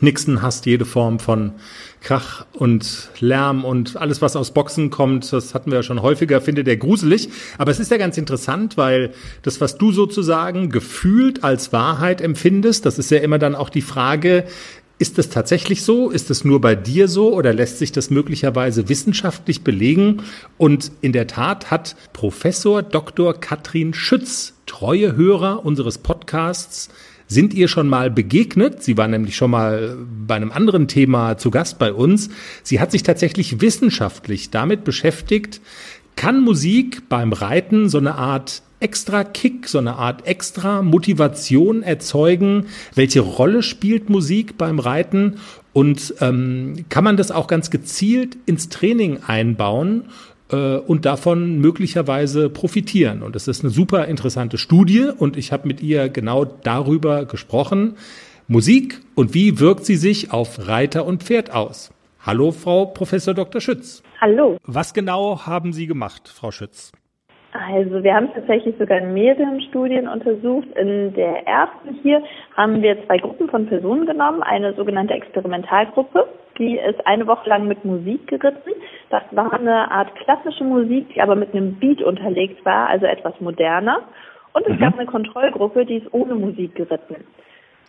Nixon 0.03 0.41
hasst 0.41 0.65
jede 0.65 0.85
Form 0.85 1.19
von 1.19 1.53
Krach 2.01 2.45
und 2.53 3.09
Lärm 3.19 3.63
und 3.63 3.95
alles, 3.95 4.21
was 4.21 4.35
aus 4.35 4.53
Boxen 4.53 4.89
kommt, 4.89 5.31
das 5.31 5.53
hatten 5.53 5.71
wir 5.71 5.77
ja 5.77 5.83
schon 5.83 6.01
häufiger, 6.01 6.41
findet 6.41 6.67
er 6.67 6.75
gruselig. 6.75 7.29
Aber 7.57 7.71
es 7.71 7.79
ist 7.79 7.89
ja 7.89 7.97
ganz 7.97 8.17
interessant, 8.17 8.77
weil 8.77 9.13
das, 9.41 9.61
was 9.61 9.77
du 9.77 9.91
sozusagen 9.91 10.69
gefühlt 10.69 11.43
als 11.43 11.71
Wahrheit 11.71 12.19
empfindest, 12.21 12.85
das 12.85 12.99
ist 12.99 13.09
ja 13.09 13.19
immer 13.19 13.39
dann 13.39 13.55
auch 13.55 13.69
die 13.69 13.81
Frage, 13.81 14.45
ist 14.99 15.17
das 15.17 15.29
tatsächlich 15.29 15.83
so? 15.83 16.09
Ist 16.09 16.29
es 16.29 16.45
nur 16.45 16.61
bei 16.61 16.75
dir 16.75 17.07
so 17.07 17.33
oder 17.33 17.51
lässt 17.51 17.79
sich 17.79 17.91
das 17.91 18.09
möglicherweise 18.09 18.89
wissenschaftlich 18.89 19.63
belegen? 19.63 20.21
Und 20.57 20.91
in 21.01 21.13
der 21.13 21.27
Tat 21.27 21.71
hat 21.71 21.95
Professor 22.13 22.83
Dr. 22.83 23.33
Katrin 23.33 23.93
Schütz, 23.93 24.53
treue 24.65 25.15
Hörer 25.15 25.65
unseres 25.65 25.97
Podcasts, 25.97 26.89
sind 27.33 27.53
ihr 27.53 27.67
schon 27.67 27.89
mal 27.89 28.09
begegnet? 28.09 28.83
Sie 28.83 28.97
war 28.97 29.07
nämlich 29.07 29.35
schon 29.35 29.51
mal 29.51 29.97
bei 30.27 30.35
einem 30.35 30.51
anderen 30.51 30.87
Thema 30.87 31.37
zu 31.37 31.51
Gast 31.51 31.79
bei 31.79 31.91
uns. 31.91 32.29
Sie 32.63 32.79
hat 32.79 32.91
sich 32.91 33.03
tatsächlich 33.03 33.59
wissenschaftlich 33.61 34.51
damit 34.51 34.83
beschäftigt, 34.83 35.59
kann 36.15 36.41
Musik 36.41 37.09
beim 37.09 37.33
Reiten 37.33 37.89
so 37.89 37.97
eine 37.97 38.15
Art 38.15 38.61
extra 38.79 39.23
Kick, 39.23 39.67
so 39.67 39.79
eine 39.79 39.95
Art 39.95 40.27
extra 40.27 40.81
Motivation 40.81 41.83
erzeugen? 41.83 42.67
Welche 42.93 43.21
Rolle 43.21 43.63
spielt 43.63 44.09
Musik 44.09 44.57
beim 44.57 44.79
Reiten? 44.79 45.37
Und 45.71 46.13
ähm, 46.21 46.85
kann 46.89 47.03
man 47.03 47.17
das 47.17 47.31
auch 47.31 47.47
ganz 47.47 47.71
gezielt 47.71 48.37
ins 48.45 48.69
Training 48.69 49.23
einbauen? 49.25 50.05
Äh, 50.53 50.77
und 50.77 51.05
davon 51.05 51.59
möglicherweise 51.59 52.49
profitieren. 52.49 53.23
Und 53.23 53.35
das 53.35 53.47
ist 53.47 53.63
eine 53.63 53.71
super 53.71 54.05
interessante 54.05 54.57
Studie 54.57 55.09
und 55.17 55.35
ich 55.35 55.51
habe 55.51 55.67
mit 55.67 55.81
ihr 55.81 56.09
genau 56.09 56.45
darüber 56.45 57.25
gesprochen. 57.25 57.95
Musik 58.47 58.99
und 59.15 59.33
wie 59.33 59.59
wirkt 59.59 59.85
sie 59.85 59.95
sich 59.95 60.31
auf 60.31 60.67
Reiter 60.67 61.05
und 61.05 61.23
Pferd 61.23 61.53
aus? 61.53 61.91
Hallo, 62.25 62.51
Frau 62.51 62.85
Professor 62.85 63.33
Dr. 63.33 63.59
Schütz. 63.59 64.03
Hallo. 64.21 64.57
Was 64.65 64.93
genau 64.93 65.45
haben 65.45 65.73
Sie 65.73 65.87
gemacht, 65.87 66.29
Frau 66.29 66.51
Schütz? 66.51 66.91
Also 67.51 68.03
wir 68.03 68.13
haben 68.13 68.29
tatsächlich 68.33 68.75
sogar 68.79 68.97
in 68.97 69.13
mehreren 69.13 69.61
Studien 69.61 70.07
untersucht. 70.07 70.67
In 70.75 71.13
der 71.13 71.45
ersten 71.45 71.99
hier 72.01 72.23
haben 72.55 72.81
wir 72.81 72.97
zwei 73.05 73.17
Gruppen 73.17 73.49
von 73.49 73.67
Personen 73.67 74.05
genommen, 74.05 74.41
eine 74.41 74.73
sogenannte 74.73 75.13
Experimentalgruppe, 75.13 76.27
die 76.57 76.77
ist 76.77 77.05
eine 77.05 77.27
Woche 77.27 77.49
lang 77.49 77.67
mit 77.67 77.83
Musik 77.85 78.27
geritten. 78.27 78.71
Das 79.09 79.23
war 79.31 79.53
eine 79.53 79.91
Art 79.91 80.15
klassische 80.15 80.63
Musik, 80.63 81.13
die 81.13 81.21
aber 81.21 81.35
mit 81.35 81.53
einem 81.53 81.75
Beat 81.75 82.01
unterlegt 82.01 82.63
war, 82.65 82.87
also 82.89 83.05
etwas 83.05 83.39
moderner. 83.39 84.01
Und 84.53 84.67
es 84.67 84.79
gab 84.79 84.97
eine 84.97 85.07
Kontrollgruppe, 85.07 85.85
die 85.85 85.97
ist 85.97 86.13
ohne 86.13 86.35
Musik 86.35 86.75
geritten. 86.75 87.15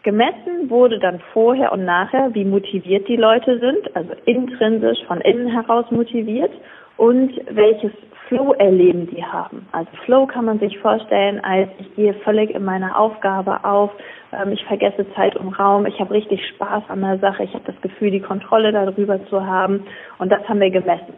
Gemessen 0.02 0.68
wurde 0.68 0.98
dann 0.98 1.20
vorher 1.32 1.72
und 1.72 1.84
nachher, 1.84 2.34
wie 2.34 2.44
motiviert 2.44 3.08
die 3.08 3.16
Leute 3.16 3.58
sind, 3.58 3.96
also 3.96 4.12
intrinsisch 4.26 5.02
von 5.06 5.20
innen 5.22 5.48
heraus 5.48 5.90
motiviert 5.90 6.52
und 6.96 7.32
welches 7.50 7.92
Flow-Erleben 8.28 9.06
die 9.08 9.24
haben. 9.24 9.66
Also 9.72 9.90
Flow 10.04 10.26
kann 10.26 10.46
man 10.46 10.58
sich 10.58 10.78
vorstellen, 10.78 11.40
als 11.44 11.68
ich 11.78 11.94
gehe 11.94 12.14
völlig 12.14 12.54
in 12.54 12.64
meiner 12.64 12.98
Aufgabe 12.98 13.64
auf, 13.64 13.90
ähm, 14.32 14.52
ich 14.52 14.64
vergesse 14.64 15.06
Zeit 15.14 15.36
und 15.36 15.52
Raum, 15.58 15.86
ich 15.86 15.98
habe 16.00 16.12
richtig 16.12 16.46
Spaß 16.48 16.84
an 16.88 17.02
der 17.02 17.18
Sache, 17.18 17.44
ich 17.44 17.52
habe 17.54 17.64
das 17.66 17.80
Gefühl, 17.82 18.10
die 18.10 18.20
Kontrolle 18.20 18.72
darüber 18.72 19.24
zu 19.26 19.44
haben 19.44 19.84
und 20.18 20.30
das 20.30 20.48
haben 20.48 20.60
wir 20.60 20.70
gemessen. 20.70 21.14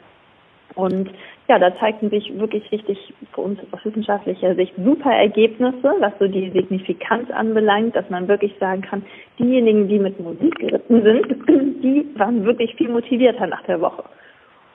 Und 0.74 1.10
ja, 1.48 1.58
da 1.58 1.74
zeigten 1.76 2.10
sich 2.10 2.38
wirklich 2.38 2.70
richtig 2.70 3.14
für 3.32 3.40
uns 3.40 3.58
aus 3.70 3.82
wissenschaftlicher 3.84 4.54
Sicht 4.56 4.74
super 4.76 5.10
Ergebnisse, 5.10 5.94
was 6.00 6.12
so 6.18 6.26
die 6.26 6.50
Signifikanz 6.50 7.30
anbelangt, 7.30 7.96
dass 7.96 8.10
man 8.10 8.28
wirklich 8.28 8.52
sagen 8.60 8.82
kann, 8.82 9.02
diejenigen, 9.38 9.88
die 9.88 9.98
mit 9.98 10.20
Musik 10.20 10.54
geritten 10.58 11.02
sind, 11.02 11.26
die 11.82 12.06
waren 12.16 12.44
wirklich 12.44 12.74
viel 12.74 12.90
motivierter 12.90 13.46
nach 13.46 13.62
der 13.62 13.80
Woche. 13.80 14.04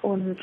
Und 0.02 0.40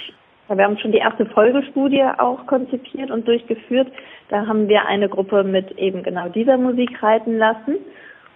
wir 0.57 0.65
haben 0.65 0.79
schon 0.79 0.93
die 0.93 0.99
erste 0.99 1.27
Folgestudie 1.27 2.05
auch 2.19 2.47
konzipiert 2.47 3.11
und 3.11 3.29
durchgeführt. 3.29 3.89
Da 4.31 4.47
haben 4.47 4.69
wir 4.69 4.87
eine 4.87 5.09
Gruppe 5.09 5.45
mit 5.45 5.73
eben 5.79 6.03
genau 6.03 6.29
dieser 6.29 6.57
Musik 6.57 7.03
reiten 7.03 7.39
lassen. 7.39 7.77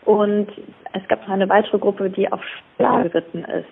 Und 0.05 0.48
es 0.92 1.07
gab 1.09 1.22
noch 1.22 1.35
eine 1.35 1.48
weitere 1.48 1.79
Gruppe, 1.79 2.11
die 2.11 2.31
auf 2.31 2.40
Schlag 2.77 3.05
geritten 3.05 3.44
ist. 3.44 3.68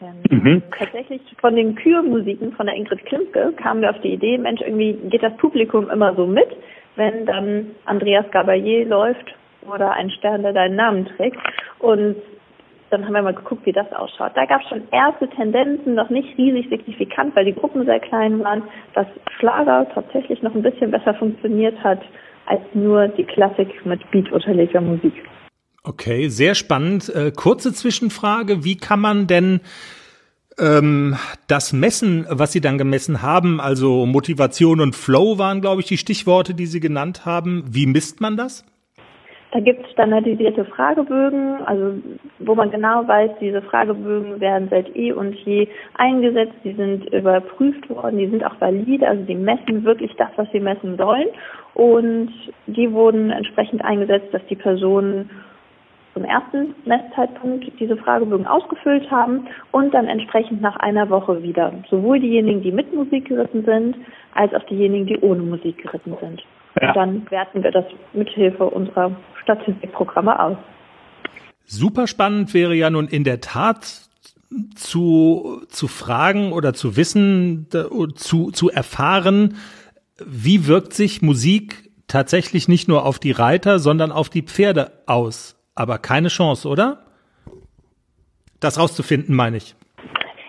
Denn 0.00 0.62
tatsächlich 0.78 1.22
von 1.40 1.56
den 1.56 1.74
Kürmusiken 1.74 2.52
von 2.52 2.66
der 2.66 2.74
Ingrid 2.74 3.04
Klimke 3.06 3.54
kamen 3.56 3.80
wir 3.80 3.90
auf 3.90 4.00
die 4.02 4.12
Idee, 4.12 4.36
Mensch, 4.36 4.60
irgendwie 4.60 4.92
geht 5.08 5.22
das 5.22 5.34
Publikum 5.38 5.88
immer 5.88 6.14
so 6.14 6.26
mit, 6.26 6.48
wenn 6.96 7.24
dann 7.24 7.70
Andreas 7.86 8.30
Gabalier 8.30 8.84
läuft 8.86 9.34
oder 9.66 9.92
ein 9.92 10.10
Stern, 10.10 10.42
der 10.42 10.52
deinen 10.52 10.76
Namen 10.76 11.06
trägt. 11.16 11.38
Und 11.78 12.16
dann 12.90 13.04
haben 13.04 13.14
wir 13.14 13.22
mal 13.22 13.34
geguckt, 13.34 13.66
wie 13.66 13.72
das 13.72 13.90
ausschaut. 13.92 14.32
Da 14.34 14.46
gab 14.46 14.62
es 14.62 14.68
schon 14.68 14.82
erste 14.92 15.28
Tendenzen, 15.28 15.94
noch 15.94 16.10
nicht 16.10 16.36
riesig 16.38 16.68
signifikant, 16.68 17.34
weil 17.34 17.44
die 17.44 17.54
Gruppen 17.54 17.84
sehr 17.84 18.00
klein 18.00 18.42
waren, 18.42 18.62
dass 18.94 19.06
Schlager 19.38 19.88
tatsächlich 19.92 20.42
noch 20.42 20.54
ein 20.54 20.62
bisschen 20.62 20.90
besser 20.90 21.14
funktioniert 21.14 21.82
hat 21.82 22.00
als 22.46 22.62
nur 22.74 23.08
die 23.08 23.24
Klassik 23.24 23.68
mit 23.84 24.08
Beat 24.10 24.30
unterlegter 24.30 24.80
Musik. 24.80 25.14
Okay, 25.82 26.28
sehr 26.28 26.54
spannend. 26.54 27.12
Äh, 27.14 27.32
kurze 27.32 27.72
Zwischenfrage, 27.72 28.64
wie 28.64 28.76
kann 28.76 29.00
man 29.00 29.26
denn 29.26 29.60
ähm, 30.58 31.16
das 31.48 31.72
Messen, 31.72 32.26
was 32.28 32.52
Sie 32.52 32.60
dann 32.60 32.78
gemessen 32.78 33.22
haben, 33.22 33.60
also 33.60 34.06
Motivation 34.06 34.80
und 34.80 34.96
Flow 34.96 35.38
waren, 35.38 35.60
glaube 35.60 35.80
ich, 35.80 35.86
die 35.86 35.98
Stichworte, 35.98 36.54
die 36.54 36.66
Sie 36.66 36.80
genannt 36.80 37.26
haben. 37.26 37.64
Wie 37.68 37.86
misst 37.86 38.20
man 38.20 38.36
das? 38.36 38.64
Da 39.56 39.62
gibt 39.62 39.86
es 39.86 39.92
standardisierte 39.92 40.66
Fragebögen, 40.66 41.64
also 41.64 41.94
wo 42.40 42.54
man 42.54 42.70
genau 42.70 43.08
weiß, 43.08 43.30
diese 43.40 43.62
Fragebögen 43.62 44.38
werden 44.38 44.68
seit 44.68 44.94
eh 44.94 45.12
und 45.12 45.34
je 45.46 45.66
eingesetzt, 45.94 46.52
die 46.62 46.74
sind 46.74 47.06
überprüft 47.06 47.88
worden, 47.88 48.18
die 48.18 48.26
sind 48.26 48.44
auch 48.44 48.60
valide, 48.60 49.08
also 49.08 49.22
die 49.22 49.34
messen 49.34 49.82
wirklich 49.82 50.14
das, 50.16 50.28
was 50.36 50.46
sie 50.52 50.60
messen 50.60 50.98
sollen. 50.98 51.28
Und 51.72 52.34
die 52.66 52.92
wurden 52.92 53.30
entsprechend 53.30 53.82
eingesetzt, 53.82 54.28
dass 54.34 54.44
die 54.50 54.56
Personen 54.56 55.30
zum 56.12 56.24
ersten 56.24 56.74
Messzeitpunkt 56.84 57.64
diese 57.80 57.96
Fragebögen 57.96 58.46
ausgefüllt 58.46 59.10
haben 59.10 59.46
und 59.72 59.94
dann 59.94 60.06
entsprechend 60.06 60.60
nach 60.60 60.76
einer 60.76 61.08
Woche 61.08 61.42
wieder. 61.42 61.72
Sowohl 61.88 62.20
diejenigen, 62.20 62.60
die 62.60 62.72
mit 62.72 62.94
Musik 62.94 63.28
geritten 63.28 63.64
sind, 63.64 63.96
als 64.34 64.52
auch 64.52 64.64
diejenigen, 64.64 65.06
die 65.06 65.18
ohne 65.20 65.40
Musik 65.40 65.78
geritten 65.78 66.14
sind. 66.20 66.44
Ja. 66.78 66.92
Dann 66.92 67.26
werten 67.30 67.62
wir 67.62 67.70
das 67.70 67.86
mithilfe 68.12 68.66
unserer 68.66 69.12
Statistikprogramme 69.46 70.38
aus. 70.38 70.56
Super 71.64 72.06
spannend 72.06 72.54
wäre 72.54 72.74
ja 72.74 72.90
nun 72.90 73.08
in 73.08 73.24
der 73.24 73.40
Tat 73.40 74.02
zu, 74.74 75.62
zu 75.68 75.88
fragen 75.88 76.52
oder 76.52 76.74
zu 76.74 76.96
wissen, 76.96 77.66
zu, 78.14 78.50
zu 78.50 78.70
erfahren, 78.70 79.56
wie 80.24 80.66
wirkt 80.66 80.92
sich 80.94 81.22
Musik 81.22 81.90
tatsächlich 82.06 82.68
nicht 82.68 82.86
nur 82.86 83.04
auf 83.04 83.18
die 83.18 83.32
Reiter, 83.32 83.78
sondern 83.78 84.12
auf 84.12 84.28
die 84.28 84.42
Pferde 84.42 84.92
aus? 85.06 85.56
aber 85.76 85.98
keine 85.98 86.28
Chance, 86.28 86.66
oder? 86.66 87.04
Das 88.58 88.78
rauszufinden, 88.78 89.36
meine 89.36 89.58
ich. 89.58 89.76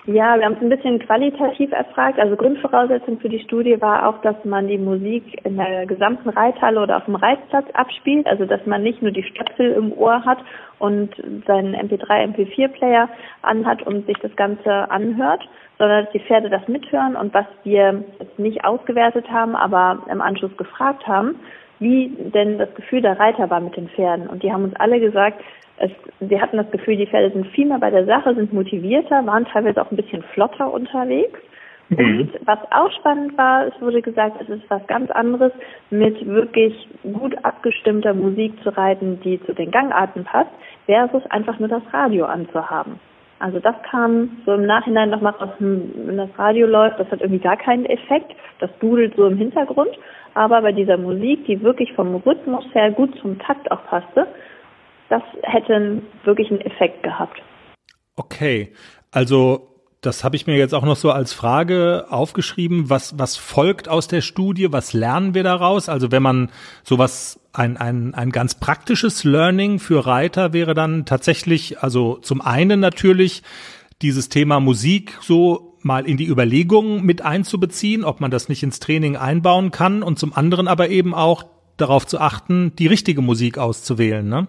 Ja, 0.07 0.37
wir 0.37 0.45
haben 0.45 0.53
es 0.53 0.61
ein 0.61 0.69
bisschen 0.69 0.99
qualitativ 0.99 1.69
erfragt. 1.73 2.17
Also 2.17 2.37
Grundvoraussetzung 2.37 3.19
für 3.19 3.27
die 3.27 3.41
Studie 3.41 3.81
war 3.81 4.07
auch, 4.07 4.21
dass 4.21 4.37
man 4.45 4.69
die 4.69 4.77
Musik 4.77 5.45
in 5.45 5.57
der 5.57 5.85
gesamten 5.85 6.29
Reithalle 6.29 6.79
oder 6.79 6.95
auf 6.95 7.05
dem 7.05 7.15
Reitplatz 7.15 7.65
abspielt. 7.73 8.25
Also 8.25 8.45
dass 8.45 8.65
man 8.65 8.83
nicht 8.83 9.01
nur 9.01 9.11
die 9.11 9.23
Stöpsel 9.23 9.73
im 9.73 9.91
Ohr 9.91 10.23
hat 10.23 10.37
und 10.79 11.13
seinen 11.45 11.75
MP3, 11.75 12.33
MP4-Player 12.33 13.09
anhat 13.41 13.83
und 13.83 14.05
sich 14.05 14.17
das 14.19 14.33
Ganze 14.37 14.89
anhört, 14.89 15.45
sondern 15.77 16.05
dass 16.05 16.13
die 16.13 16.21
Pferde 16.21 16.49
das 16.49 16.65
mithören. 16.69 17.17
Und 17.17 17.33
was 17.33 17.45
wir 17.65 18.05
jetzt 18.17 18.39
nicht 18.39 18.63
ausgewertet 18.63 19.29
haben, 19.29 19.57
aber 19.57 20.03
im 20.09 20.21
Anschluss 20.21 20.55
gefragt 20.55 21.05
haben, 21.05 21.35
wie 21.79 22.15
denn 22.33 22.57
das 22.59 22.73
Gefühl 22.75 23.01
der 23.01 23.19
Reiter 23.19 23.49
war 23.49 23.59
mit 23.59 23.75
den 23.75 23.89
Pferden. 23.89 24.27
Und 24.27 24.41
die 24.41 24.53
haben 24.53 24.63
uns 24.63 24.75
alle 24.77 25.01
gesagt, 25.01 25.43
es, 25.77 25.91
sie 26.19 26.41
hatten 26.41 26.57
das 26.57 26.69
Gefühl, 26.71 26.97
die 26.97 27.07
Pferde 27.07 27.31
sind 27.31 27.47
viel 27.47 27.67
mehr 27.67 27.79
bei 27.79 27.91
der 27.91 28.05
Sache, 28.05 28.33
sind 28.35 28.53
motivierter, 28.53 29.25
waren 29.25 29.45
teilweise 29.45 29.81
auch 29.81 29.91
ein 29.91 29.97
bisschen 29.97 30.23
flotter 30.33 30.71
unterwegs. 30.71 31.39
Mhm. 31.89 31.97
Und 31.99 32.31
was 32.45 32.59
auch 32.71 32.91
spannend 32.99 33.37
war, 33.37 33.67
es 33.67 33.81
wurde 33.81 34.01
gesagt, 34.01 34.41
es 34.41 34.49
ist 34.49 34.69
was 34.69 34.85
ganz 34.87 35.09
anderes, 35.11 35.51
mit 35.89 36.25
wirklich 36.25 36.87
gut 37.13 37.35
abgestimmter 37.43 38.13
Musik 38.13 38.53
zu 38.63 38.69
reiten, 38.69 39.19
die 39.21 39.41
zu 39.45 39.53
den 39.53 39.71
Gangarten 39.71 40.23
passt, 40.23 40.51
versus 40.85 41.25
einfach 41.31 41.59
nur 41.59 41.69
das 41.69 41.83
Radio 41.93 42.25
anzuhaben. 42.25 42.99
Also 43.39 43.59
das 43.59 43.75
kam 43.89 44.37
so 44.45 44.53
im 44.53 44.65
Nachhinein 44.65 45.11
nochmal 45.11 45.33
raus, 45.33 45.49
wenn 45.59 46.17
das 46.17 46.29
Radio 46.37 46.65
läuft, 46.65 46.99
das 46.99 47.09
hat 47.11 47.21
irgendwie 47.21 47.43
gar 47.43 47.57
keinen 47.57 47.85
Effekt, 47.85 48.35
das 48.59 48.71
dudelt 48.79 49.15
so 49.15 49.27
im 49.27 49.37
Hintergrund. 49.37 49.91
Aber 50.33 50.61
bei 50.61 50.71
dieser 50.71 50.97
Musik, 50.97 51.45
die 51.45 51.61
wirklich 51.61 51.93
vom 51.93 52.15
Rhythmus 52.15 52.65
her 52.73 52.91
gut 52.91 53.15
zum 53.19 53.37
Takt 53.39 53.71
auch 53.71 53.83
passte, 53.85 54.27
das 55.09 55.21
hätte 55.43 56.01
wirklich 56.23 56.49
einen 56.49 56.61
Effekt 56.61 57.03
gehabt. 57.03 57.41
Okay, 58.15 58.73
also 59.11 59.67
das 60.01 60.23
habe 60.23 60.35
ich 60.35 60.47
mir 60.47 60.55
jetzt 60.57 60.73
auch 60.73 60.85
noch 60.85 60.95
so 60.95 61.11
als 61.11 61.33
Frage 61.33 62.05
aufgeschrieben. 62.09 62.89
Was, 62.89 63.17
was 63.17 63.35
folgt 63.35 63.89
aus 63.89 64.07
der 64.07 64.21
Studie? 64.21 64.71
Was 64.71 64.93
lernen 64.93 65.33
wir 65.33 65.43
daraus? 65.43 65.89
Also 65.89 66.11
wenn 66.11 66.21
man 66.21 66.49
sowas, 66.83 67.39
ein, 67.51 67.77
ein, 67.77 68.13
ein 68.13 68.29
ganz 68.31 68.55
praktisches 68.59 69.23
Learning 69.23 69.79
für 69.79 70.05
Reiter 70.05 70.53
wäre 70.53 70.73
dann 70.73 71.05
tatsächlich, 71.05 71.79
also 71.79 72.17
zum 72.17 72.41
einen 72.41 72.79
natürlich 72.79 73.41
dieses 74.01 74.29
Thema 74.29 74.59
Musik 74.59 75.17
so 75.21 75.77
mal 75.81 76.07
in 76.07 76.17
die 76.17 76.27
Überlegungen 76.27 77.03
mit 77.03 77.23
einzubeziehen, 77.23 78.03
ob 78.03 78.21
man 78.21 78.29
das 78.29 78.49
nicht 78.49 78.61
ins 78.61 78.79
Training 78.79 79.15
einbauen 79.15 79.71
kann 79.71 80.03
und 80.03 80.19
zum 80.19 80.33
anderen 80.33 80.67
aber 80.67 80.89
eben 80.89 81.15
auch 81.15 81.43
darauf 81.77 82.05
zu 82.05 82.19
achten, 82.19 82.75
die 82.75 82.87
richtige 82.87 83.21
Musik 83.21 83.57
auszuwählen, 83.57 84.27
ne? 84.27 84.47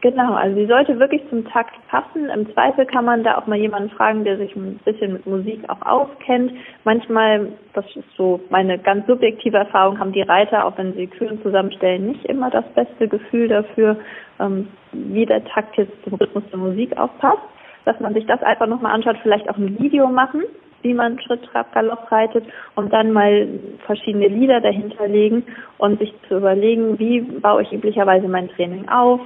Genau, 0.00 0.34
also 0.34 0.54
sie 0.54 0.66
sollte 0.66 1.00
wirklich 1.00 1.22
zum 1.28 1.44
Takt 1.48 1.74
passen. 1.88 2.28
Im 2.28 2.52
Zweifel 2.52 2.86
kann 2.86 3.04
man 3.04 3.24
da 3.24 3.36
auch 3.36 3.48
mal 3.48 3.58
jemanden 3.58 3.90
fragen, 3.90 4.22
der 4.22 4.36
sich 4.36 4.54
ein 4.54 4.78
bisschen 4.84 5.14
mit 5.14 5.26
Musik 5.26 5.68
auch 5.68 5.84
auskennt. 5.84 6.52
Manchmal, 6.84 7.48
das 7.74 7.84
ist 7.96 8.06
so 8.16 8.40
meine 8.48 8.78
ganz 8.78 9.08
subjektive 9.08 9.56
Erfahrung, 9.56 9.98
haben 9.98 10.12
die 10.12 10.22
Reiter, 10.22 10.64
auch 10.64 10.78
wenn 10.78 10.94
sie 10.94 11.08
Kühen 11.08 11.42
zusammenstellen, 11.42 12.06
nicht 12.06 12.24
immer 12.26 12.48
das 12.48 12.64
beste 12.74 13.08
Gefühl 13.08 13.48
dafür, 13.48 13.96
ähm, 14.38 14.68
wie 14.92 15.26
der 15.26 15.44
Takt 15.44 15.76
jetzt 15.76 16.00
zum 16.04 16.14
Rhythmus 16.14 16.44
der 16.52 16.60
Musik 16.60 16.96
aufpasst. 16.96 17.42
Dass 17.84 17.98
man 17.98 18.14
sich 18.14 18.26
das 18.26 18.40
einfach 18.42 18.68
nochmal 18.68 18.94
anschaut, 18.94 19.16
vielleicht 19.22 19.50
auch 19.50 19.56
ein 19.56 19.80
Video 19.80 20.06
machen, 20.06 20.42
wie 20.82 20.94
man 20.94 21.18
Schritt, 21.20 21.42
Trab, 21.46 21.72
Galopp 21.72 22.12
reitet 22.12 22.44
und 22.76 22.92
dann 22.92 23.10
mal 23.10 23.48
verschiedene 23.84 24.28
Lieder 24.28 24.60
dahinter 24.60 25.08
legen 25.08 25.42
und 25.78 25.98
sich 25.98 26.14
zu 26.28 26.36
überlegen, 26.36 27.00
wie 27.00 27.20
baue 27.20 27.62
ich 27.62 27.72
üblicherweise 27.72 28.28
mein 28.28 28.48
Training 28.50 28.88
auf, 28.88 29.20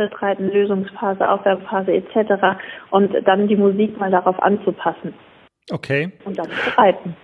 Schrittreiten, 0.00 0.50
Lösungsphase, 0.50 1.28
Aufwärmphase 1.28 1.92
etc. 1.92 2.58
und 2.90 3.12
dann 3.26 3.48
die 3.48 3.56
Musik 3.56 3.98
mal 3.98 4.10
darauf 4.10 4.42
anzupassen. 4.42 5.14
Okay. 5.70 6.12
Und 6.24 6.38
dann 6.38 6.46
zu 6.46 6.78
reiten. 6.78 7.16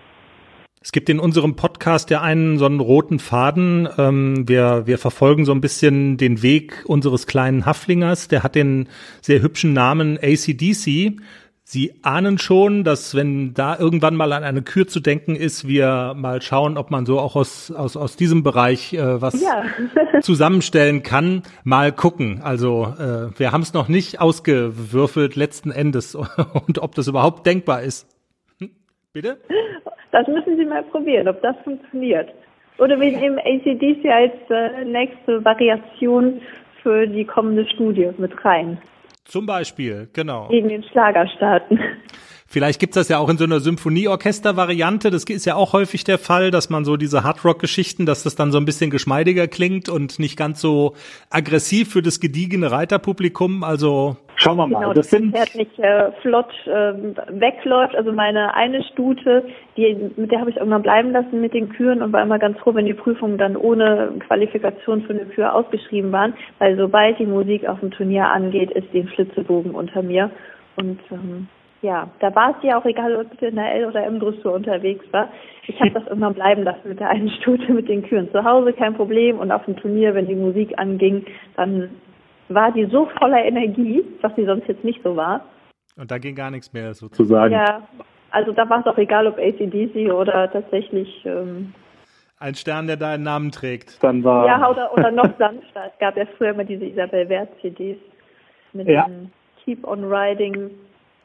Es 0.82 0.92
gibt 0.92 1.08
in 1.08 1.18
unserem 1.18 1.56
Podcast 1.56 2.10
ja 2.10 2.20
einen 2.20 2.58
so 2.58 2.66
einen 2.66 2.78
roten 2.80 3.18
Faden. 3.18 3.88
Ähm, 3.98 4.48
wir, 4.48 4.86
wir 4.86 4.98
verfolgen 4.98 5.44
so 5.44 5.52
ein 5.52 5.60
bisschen 5.60 6.16
den 6.16 6.42
Weg 6.42 6.84
unseres 6.86 7.26
kleinen 7.26 7.66
Haflingers. 7.66 8.28
Der 8.28 8.42
hat 8.44 8.54
den 8.54 8.88
sehr 9.20 9.42
hübschen 9.42 9.72
Namen 9.72 10.18
ACDC. 10.18 11.16
Sie 11.68 11.94
ahnen 12.02 12.38
schon, 12.38 12.84
dass 12.84 13.16
wenn 13.16 13.52
da 13.52 13.76
irgendwann 13.76 14.14
mal 14.14 14.32
an 14.32 14.44
eine 14.44 14.62
Kür 14.62 14.86
zu 14.86 15.00
denken 15.00 15.34
ist, 15.34 15.66
wir 15.66 16.14
mal 16.14 16.40
schauen, 16.40 16.78
ob 16.78 16.92
man 16.92 17.06
so 17.06 17.18
auch 17.18 17.34
aus, 17.34 17.72
aus, 17.72 17.96
aus 17.96 18.14
diesem 18.14 18.44
Bereich 18.44 18.92
äh, 18.92 19.20
was 19.20 19.42
ja. 19.42 19.64
zusammenstellen 20.20 21.02
kann. 21.02 21.42
Mal 21.64 21.90
gucken. 21.90 22.40
Also 22.40 22.94
äh, 23.00 23.36
wir 23.36 23.50
haben 23.50 23.62
es 23.62 23.74
noch 23.74 23.88
nicht 23.88 24.20
ausgewürfelt 24.20 25.34
letzten 25.34 25.72
Endes 25.72 26.14
und 26.68 26.78
ob 26.78 26.94
das 26.94 27.08
überhaupt 27.08 27.44
denkbar 27.44 27.82
ist. 27.82 28.06
Hm? 28.60 28.70
Bitte? 29.12 29.36
Das 30.12 30.28
müssen 30.28 30.56
Sie 30.56 30.64
mal 30.64 30.84
probieren, 30.84 31.26
ob 31.26 31.42
das 31.42 31.56
funktioniert. 31.64 32.28
Oder 32.78 33.00
wir 33.00 33.10
nehmen 33.10 33.40
ACDC 33.40 34.08
als 34.08 34.34
äh, 34.50 34.84
nächste 34.84 35.44
Variation 35.44 36.40
für 36.84 37.08
die 37.08 37.24
kommende 37.24 37.66
Studie 37.68 38.10
mit 38.18 38.44
rein. 38.44 38.78
Zum 39.26 39.44
Beispiel, 39.44 40.08
genau. 40.12 40.48
Gegen 40.48 40.68
den 40.68 40.84
Schlagerstaaten. 40.84 41.78
Vielleicht 42.56 42.80
gibt's 42.80 42.94
das 42.94 43.10
ja 43.10 43.18
auch 43.18 43.28
in 43.28 43.36
so 43.36 43.44
einer 43.44 43.60
Symphonieorchester-Variante. 43.60 45.10
Das 45.10 45.24
ist 45.24 45.44
ja 45.44 45.56
auch 45.56 45.74
häufig 45.74 46.04
der 46.04 46.16
Fall, 46.16 46.50
dass 46.50 46.70
man 46.70 46.86
so 46.86 46.96
diese 46.96 47.22
Hardrock-Geschichten, 47.22 48.06
dass 48.06 48.22
das 48.22 48.34
dann 48.34 48.50
so 48.50 48.56
ein 48.56 48.64
bisschen 48.64 48.88
geschmeidiger 48.88 49.46
klingt 49.46 49.90
und 49.90 50.18
nicht 50.18 50.38
ganz 50.38 50.62
so 50.62 50.94
aggressiv 51.28 51.92
für 51.92 52.00
das 52.00 52.18
gediegene 52.18 52.70
Reiterpublikum. 52.70 53.62
Also 53.62 54.16
Schauen 54.36 54.56
wir 54.56 54.68
mal. 54.68 54.78
Genau, 54.78 54.94
das, 54.94 55.10
das 55.10 55.18
sind 55.18 55.36
Pferd 55.36 55.54
nicht 55.54 55.78
äh, 55.78 56.12
flott 56.22 56.48
äh, 56.64 56.94
wegläuft. 57.28 57.94
Also 57.94 58.12
meine 58.12 58.54
eine 58.54 58.82
Stute, 58.84 59.44
die, 59.76 59.94
mit 60.16 60.32
der 60.32 60.40
habe 60.40 60.48
ich 60.48 60.56
irgendwann 60.56 60.80
bleiben 60.80 61.10
lassen 61.12 61.42
mit 61.42 61.52
den 61.52 61.68
Kühen 61.68 62.00
und 62.00 62.14
war 62.14 62.22
immer 62.22 62.38
ganz 62.38 62.58
froh, 62.60 62.74
wenn 62.74 62.86
die 62.86 62.94
Prüfungen 62.94 63.36
dann 63.36 63.58
ohne 63.58 64.12
Qualifikation 64.26 65.02
für 65.02 65.12
eine 65.12 65.26
Kühe 65.26 65.52
ausgeschrieben 65.52 66.10
waren, 66.10 66.32
weil 66.58 66.78
sobald 66.78 67.18
die 67.18 67.26
Musik 67.26 67.68
auf 67.68 67.80
dem 67.80 67.90
Turnier 67.90 68.28
angeht, 68.28 68.70
ist 68.70 68.88
die 68.94 69.02
Flitzebogen 69.02 69.72
unter 69.72 70.00
mir. 70.00 70.30
Und 70.76 71.00
ähm, 71.10 71.48
ja, 71.82 72.08
da 72.20 72.34
war 72.34 72.50
es 72.50 72.62
ja 72.62 72.78
auch 72.78 72.84
egal, 72.84 73.16
ob 73.16 73.32
ich 73.32 73.42
in 73.42 73.56
der 73.56 73.74
L- 73.74 73.86
oder 73.86 74.04
M-Dressur 74.04 74.52
unterwegs 74.52 75.04
war. 75.12 75.28
Ich 75.66 75.78
habe 75.80 75.90
das 75.94 76.06
irgendwann 76.06 76.34
bleiben 76.34 76.62
lassen 76.62 76.88
mit 76.88 77.00
der 77.00 77.10
einen 77.10 77.30
Stute 77.30 77.72
mit 77.72 77.88
den 77.88 78.02
Kühen. 78.02 78.30
Zu 78.32 78.44
Hause 78.44 78.72
kein 78.72 78.94
Problem 78.94 79.38
und 79.38 79.50
auf 79.52 79.64
dem 79.64 79.76
Turnier, 79.76 80.14
wenn 80.14 80.26
die 80.26 80.34
Musik 80.34 80.72
anging, 80.78 81.26
dann 81.56 81.90
war 82.48 82.72
die 82.72 82.86
so 82.86 83.08
voller 83.18 83.44
Energie, 83.44 84.04
was 84.22 84.34
sie 84.36 84.44
sonst 84.44 84.68
jetzt 84.68 84.84
nicht 84.84 85.02
so 85.02 85.16
war. 85.16 85.44
Und 85.96 86.10
da 86.10 86.18
ging 86.18 86.34
gar 86.34 86.50
nichts 86.50 86.72
mehr 86.72 86.94
sozusagen. 86.94 87.52
Ja, 87.52 87.86
also 88.30 88.52
da 88.52 88.68
war 88.68 88.80
es 88.80 88.86
auch 88.86 88.98
egal, 88.98 89.26
ob 89.26 89.38
ACDC 89.38 90.12
oder 90.12 90.50
tatsächlich 90.52 91.24
ähm, 91.24 91.72
ein 92.38 92.54
Stern, 92.54 92.86
der 92.86 92.96
deinen 92.96 93.22
Namen 93.22 93.50
trägt. 93.50 94.02
Dann 94.02 94.22
war 94.22 94.46
ja, 94.46 94.68
oder, 94.68 94.92
oder 94.92 95.10
noch 95.10 95.38
sanfter. 95.38 95.90
Es 95.92 95.98
gab 95.98 96.16
ja 96.16 96.26
früher 96.36 96.50
immer 96.50 96.64
diese 96.64 96.84
Isabel 96.84 97.28
Wert 97.28 97.48
CDs 97.60 97.96
mit 98.74 98.88
ja. 98.88 99.06
den 99.06 99.32
Keep 99.64 99.86
on 99.86 100.04
Riding, 100.04 100.70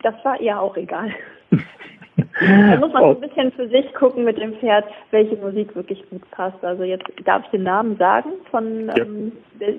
das 0.03 0.15
war 0.23 0.39
ihr 0.39 0.59
auch 0.59 0.75
egal. 0.77 1.11
da 1.51 2.77
muss 2.77 2.93
man 2.93 3.03
so 3.03 3.09
ein 3.09 3.21
bisschen 3.21 3.51
für 3.51 3.67
sich 3.69 3.93
gucken 3.93 4.23
mit 4.23 4.37
dem 4.37 4.53
Pferd, 4.55 4.85
welche 5.11 5.35
Musik 5.37 5.75
wirklich 5.75 6.03
gut 6.09 6.29
passt. 6.31 6.63
Also 6.63 6.83
jetzt 6.83 7.05
darf 7.25 7.43
ich 7.45 7.51
den 7.51 7.63
Namen 7.63 7.97
sagen 7.97 8.31
von 8.49 8.87
ja. 8.87 8.97
ähm, 8.97 9.31
der 9.59 9.73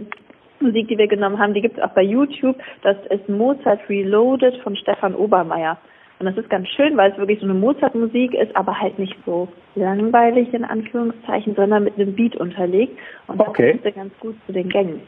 Musik, 0.60 0.88
die 0.88 0.98
wir 0.98 1.08
genommen 1.08 1.38
haben. 1.38 1.54
Die 1.54 1.60
gibt 1.60 1.78
es 1.78 1.82
auch 1.82 1.90
bei 1.90 2.02
YouTube. 2.02 2.56
Das 2.82 2.96
ist 3.10 3.28
Mozart 3.28 3.80
Reloaded 3.88 4.56
von 4.62 4.76
Stefan 4.76 5.14
Obermeier. 5.14 5.78
Und 6.18 6.26
das 6.26 6.36
ist 6.36 6.50
ganz 6.50 6.68
schön, 6.68 6.96
weil 6.96 7.10
es 7.10 7.18
wirklich 7.18 7.40
so 7.40 7.46
eine 7.46 7.54
Mozart-Musik 7.54 8.34
ist, 8.34 8.54
aber 8.54 8.78
halt 8.78 8.96
nicht 8.96 9.16
so 9.26 9.48
langweilig 9.74 10.54
in 10.54 10.64
Anführungszeichen, 10.64 11.56
sondern 11.56 11.82
mit 11.82 11.98
einem 11.98 12.14
Beat 12.14 12.36
unterlegt. 12.36 12.96
Und 13.26 13.40
das 13.40 13.48
okay. 13.48 13.76
passt 13.82 13.96
ganz 13.96 14.12
gut 14.20 14.36
zu 14.46 14.52
den 14.52 14.68
Gängen. 14.68 15.00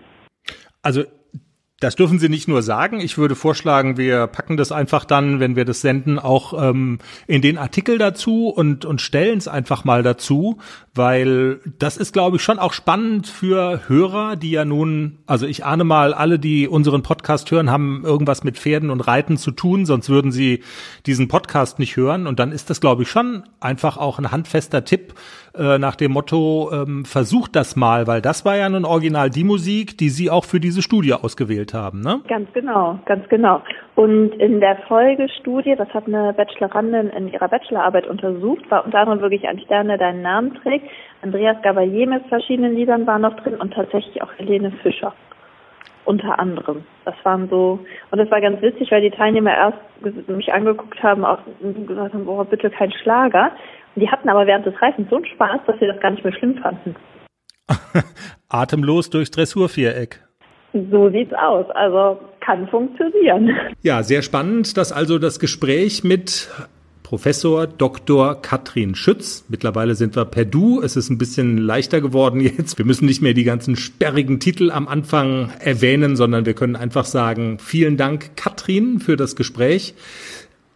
Also 0.83 1.05
das 1.85 1.97
dürfen 1.97 2.18
Sie 2.18 2.31
nicht 2.31 2.49
nur 2.49 2.62
sagen. 2.62 3.01
Ich 3.01 3.18
würde 3.18 3.35
vorschlagen, 3.35 3.99
wir 3.99 4.27
packen 4.27 4.57
das 4.57 4.73
einfach 4.73 5.05
dann, 5.05 5.38
wenn 5.38 5.55
wir 5.55 5.66
das 5.66 5.83
senden, 5.83 6.18
auch 6.18 6.55
ähm, 6.61 6.99
in 7.27 7.42
den 7.42 7.59
Artikel 7.59 7.99
dazu 7.99 8.49
und, 8.49 8.87
und 8.87 9.03
stellen 9.03 9.37
es 9.37 9.49
einfach 9.49 9.85
mal 9.85 10.03
dazu, 10.03 10.59
weil 10.94 11.61
das 11.79 11.99
ist, 11.99 12.12
glaube 12.14 12.37
ich, 12.37 12.42
schon 12.42 12.59
auch 12.59 12.73
spannend 12.73 13.27
für 13.27 13.83
Hörer, 13.87 14.37
die 14.37 14.51
ja 14.51 14.64
nun, 14.64 15.18
also 15.27 15.47
ich 15.47 15.66
ahne 15.66 15.85
mal, 15.85 16.14
alle, 16.14 16.38
die 16.38 16.68
unseren 16.68 17.03
Podcast 17.03 17.51
hören, 17.51 17.70
haben 17.70 18.03
irgendwas 18.03 18.44
mit 18.44 18.57
Pferden 18.57 18.88
und 18.88 19.03
Reiten 19.03 19.37
zu 19.37 19.51
tun, 19.51 19.85
sonst 19.85 20.09
würden 20.09 20.33
sie 20.33 20.62
diesen 21.05 21.29
Podcast 21.29 21.79
nicht 21.79 21.97
hören. 21.97 22.27
Und 22.27 22.38
dann 22.38 22.51
ist 22.51 22.70
das, 22.70 22.81
glaube 22.81 23.03
ich, 23.03 23.11
schon 23.11 23.42
einfach 23.61 23.99
auch 23.99 24.18
ein 24.18 24.31
handfester 24.31 24.87
Tipp, 24.87 25.14
äh, 25.57 25.79
nach 25.79 25.97
dem 25.97 26.12
Motto, 26.12 26.71
ähm, 26.73 27.05
versucht 27.05 27.55
das 27.55 27.77
mal, 27.77 28.07
weil 28.07 28.21
das 28.21 28.45
war 28.45 28.57
ja 28.57 28.69
nun 28.69 28.85
original 28.85 29.31
die 29.31 29.45
Musik, 29.45 29.97
die 29.99 30.09
Sie 30.09 30.31
auch 30.31 30.45
für 30.45 30.61
diese 30.61 30.83
Studie 30.83 31.14
ausgewählt 31.14 31.75
haben, 31.75 32.01
ne? 32.01 32.21
Ganz 32.29 32.53
genau, 32.53 32.99
ganz 33.05 33.29
genau. 33.29 33.62
Und 33.95 34.33
in 34.35 34.61
der 34.61 34.77
Folgestudie, 34.88 35.77
das 35.77 35.88
hat 35.95 36.07
eine 36.07 36.33
Bachelorandin 36.33 37.11
in 37.11 37.33
ihrer 37.33 37.49
Bachelorarbeit 37.49 38.07
untersucht, 38.07 38.69
war 38.71 38.85
unter 38.85 38.99
anderem 38.99 39.21
wirklich 39.21 39.47
ein 39.47 39.61
Stern, 39.61 39.88
der 39.88 39.99
deinen 39.99 40.23
Namen 40.23 40.55
trägt. 40.55 40.88
Andreas 41.23 41.57
Gabalier 41.62 42.09
mit 42.09 42.27
verschiedenen 42.27 42.75
Liedern 42.75 43.07
war 43.07 43.19
noch 43.19 43.37
drin 43.37 43.55
und 43.55 43.73
tatsächlich 43.73 44.23
auch 44.23 44.33
Helene 44.37 44.73
Fischer 44.83 45.12
unter 46.05 46.38
anderem. 46.38 46.85
Das 47.05 47.14
waren 47.23 47.49
so, 47.49 47.79
und 48.11 48.19
das 48.19 48.31
war 48.31 48.40
ganz 48.40 48.61
witzig, 48.61 48.90
weil 48.90 49.03
die 49.03 49.11
Teilnehmer 49.11 49.55
erst 49.55 50.29
mich 50.29 50.53
angeguckt 50.53 51.03
haben 51.03 51.25
und 51.25 51.87
gesagt 51.87 52.14
haben, 52.14 52.27
boah, 52.27 52.45
bitte 52.45 52.71
kein 52.71 52.93
Schlager. 52.93 53.53
Die 53.96 54.09
hatten 54.09 54.28
aber 54.28 54.46
während 54.46 54.66
des 54.66 54.80
Reifens 54.80 55.09
so 55.09 55.16
einen 55.16 55.26
Spaß, 55.26 55.61
dass 55.66 55.78
sie 55.78 55.87
das 55.87 56.00
gar 56.00 56.11
nicht 56.11 56.24
mehr 56.24 56.33
schlimm 56.33 56.59
fanden. 56.59 56.96
Atemlos 58.48 59.11
durchs 59.11 59.30
Dressurviereck. 59.30 60.20
So 60.90 61.09
sieht's 61.11 61.33
aus. 61.35 61.66
Also 61.70 62.20
kann 62.40 62.66
funktionieren. 62.68 63.50
Ja, 63.83 64.02
sehr 64.02 64.22
spannend, 64.22 64.76
dass 64.76 64.92
also 64.92 65.18
das 65.18 65.38
Gespräch 65.38 66.02
mit 66.02 66.50
Professor 67.04 67.66
Dr. 67.68 68.40
Katrin 68.40 68.96
Schütz. 68.96 69.44
Mittlerweile 69.48 69.94
sind 69.94 70.16
wir 70.16 70.24
per 70.24 70.44
Du. 70.44 70.80
Es 70.83 70.96
ist 70.96 71.11
ein 71.11 71.18
bisschen 71.18 71.59
leichter 71.59 72.00
geworden 72.00 72.40
jetzt. 72.40 72.76
Wir 72.76 72.85
müssen 72.85 73.07
nicht 73.07 73.22
mehr 73.22 73.35
die 73.35 73.44
ganzen 73.44 73.76
sperrigen 73.76 74.40
Titel 74.40 74.70
am 74.72 74.88
Anfang 74.88 75.50
erwähnen, 75.61 76.16
sondern 76.16 76.44
wir 76.44 76.54
können 76.54 76.74
einfach 76.74 77.04
sagen, 77.04 77.59
vielen 77.61 77.96
Dank, 77.96 78.37
Katrin, 78.37 78.98
für 78.98 79.16
das 79.16 79.37
Gespräch. 79.37 79.94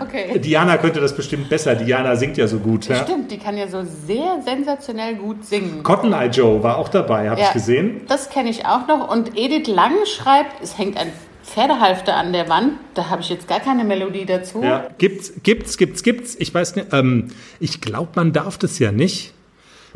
okay. 0.00 0.38
Diana 0.38 0.76
könnte 0.78 1.00
das 1.00 1.14
bestimmt 1.14 1.48
besser. 1.48 1.74
Diana 1.74 2.16
singt 2.16 2.36
ja 2.36 2.46
so 2.46 2.58
gut. 2.58 2.88
Ja? 2.88 3.02
Stimmt, 3.04 3.30
die 3.30 3.38
kann 3.38 3.56
ja 3.56 3.68
so 3.68 3.82
sehr 3.82 4.40
sensationell 4.44 5.16
gut 5.16 5.44
singen. 5.44 5.82
Cotton 5.82 6.12
Eye 6.12 6.28
Joe 6.28 6.62
war 6.62 6.78
auch 6.78 6.88
dabei, 6.88 7.30
habe 7.30 7.40
ja, 7.40 7.48
ich 7.48 7.52
gesehen. 7.52 8.02
Das 8.08 8.30
kenne 8.30 8.50
ich 8.50 8.66
auch 8.66 8.86
noch. 8.86 9.10
Und 9.10 9.36
Edith 9.36 9.68
Lang 9.68 9.94
schreibt, 10.06 10.62
es 10.62 10.78
hängt 10.78 10.96
ein 10.96 11.12
Pferdehalfter 11.44 12.16
an 12.16 12.32
der 12.32 12.48
Wand. 12.48 12.74
Da 12.94 13.10
habe 13.10 13.22
ich 13.22 13.28
jetzt 13.28 13.48
gar 13.48 13.60
keine 13.60 13.84
Melodie 13.84 14.24
dazu. 14.24 14.62
Ja, 14.62 14.88
gibt's, 14.98 15.32
gibt's, 15.42 15.76
gibt's, 15.76 16.02
gibt's. 16.02 16.36
Ich 16.38 16.54
weiß 16.54 16.76
nicht. 16.76 16.88
Ähm, 16.92 17.28
ich 17.60 17.80
glaube, 17.80 18.10
man 18.14 18.32
darf 18.32 18.58
das 18.58 18.78
ja 18.78 18.92
nicht. 18.92 19.34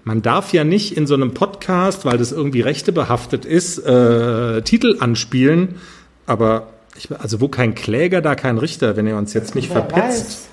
Man 0.05 0.23
darf 0.23 0.53
ja 0.53 0.63
nicht 0.63 0.97
in 0.97 1.07
so 1.07 1.15
einem 1.15 1.35
Podcast, 1.35 2.05
weil 2.05 2.19
das 2.19 2.31
irgendwie 2.31 2.61
rechtebehaftet 2.61 3.45
ist, 3.45 3.79
äh, 3.79 4.63
Titel 4.63 4.99
anspielen, 5.01 5.81
aber 6.27 6.69
ich, 6.97 7.09
also 7.19 7.41
wo 7.41 7.49
kein 7.49 7.75
Kläger, 7.75 8.21
da 8.21 8.35
kein 8.35 8.59
Richter, 8.59 8.97
wenn 8.97 9.07
er 9.07 9.19
uns 9.19 9.35
jetzt 9.35 9.55
nicht 9.55 9.69
Wer 9.71 9.83
verpetzt. 9.83 10.49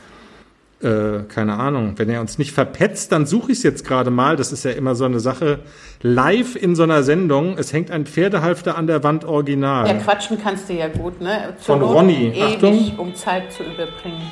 Äh, 0.81 1.23
keine 1.29 1.53
Ahnung. 1.53 1.93
Wenn 1.95 2.09
er 2.09 2.19
uns 2.19 2.37
nicht 2.37 2.51
verpetzt, 2.51 3.13
dann 3.13 3.25
suche 3.25 3.53
ich 3.53 3.59
es 3.59 3.63
jetzt 3.63 3.87
gerade 3.87 4.11
mal. 4.11 4.35
Das 4.35 4.51
ist 4.51 4.65
ja 4.65 4.71
immer 4.71 4.95
so 4.95 5.05
eine 5.05 5.21
Sache. 5.21 5.59
Live 6.01 6.57
in 6.57 6.75
so 6.75 6.83
einer 6.83 7.03
Sendung. 7.03 7.57
Es 7.57 7.71
hängt 7.71 7.89
ein 7.89 8.05
Pferdehalfter 8.05 8.77
an 8.77 8.87
der 8.87 9.01
Wand 9.03 9.23
original. 9.23 9.87
Ja, 9.87 9.93
quatschen 9.93 10.37
kannst 10.43 10.67
du 10.67 10.73
ja 10.73 10.89
gut, 10.89 11.21
ne? 11.21 11.53
Zur 11.61 11.79
Von 11.79 11.81
Ronny. 11.83 12.33
Ewig, 12.33 12.43
Achtung. 12.43 12.99
um 12.99 13.15
Zeit 13.15 13.53
zu 13.53 13.63
überbringen. 13.63 14.29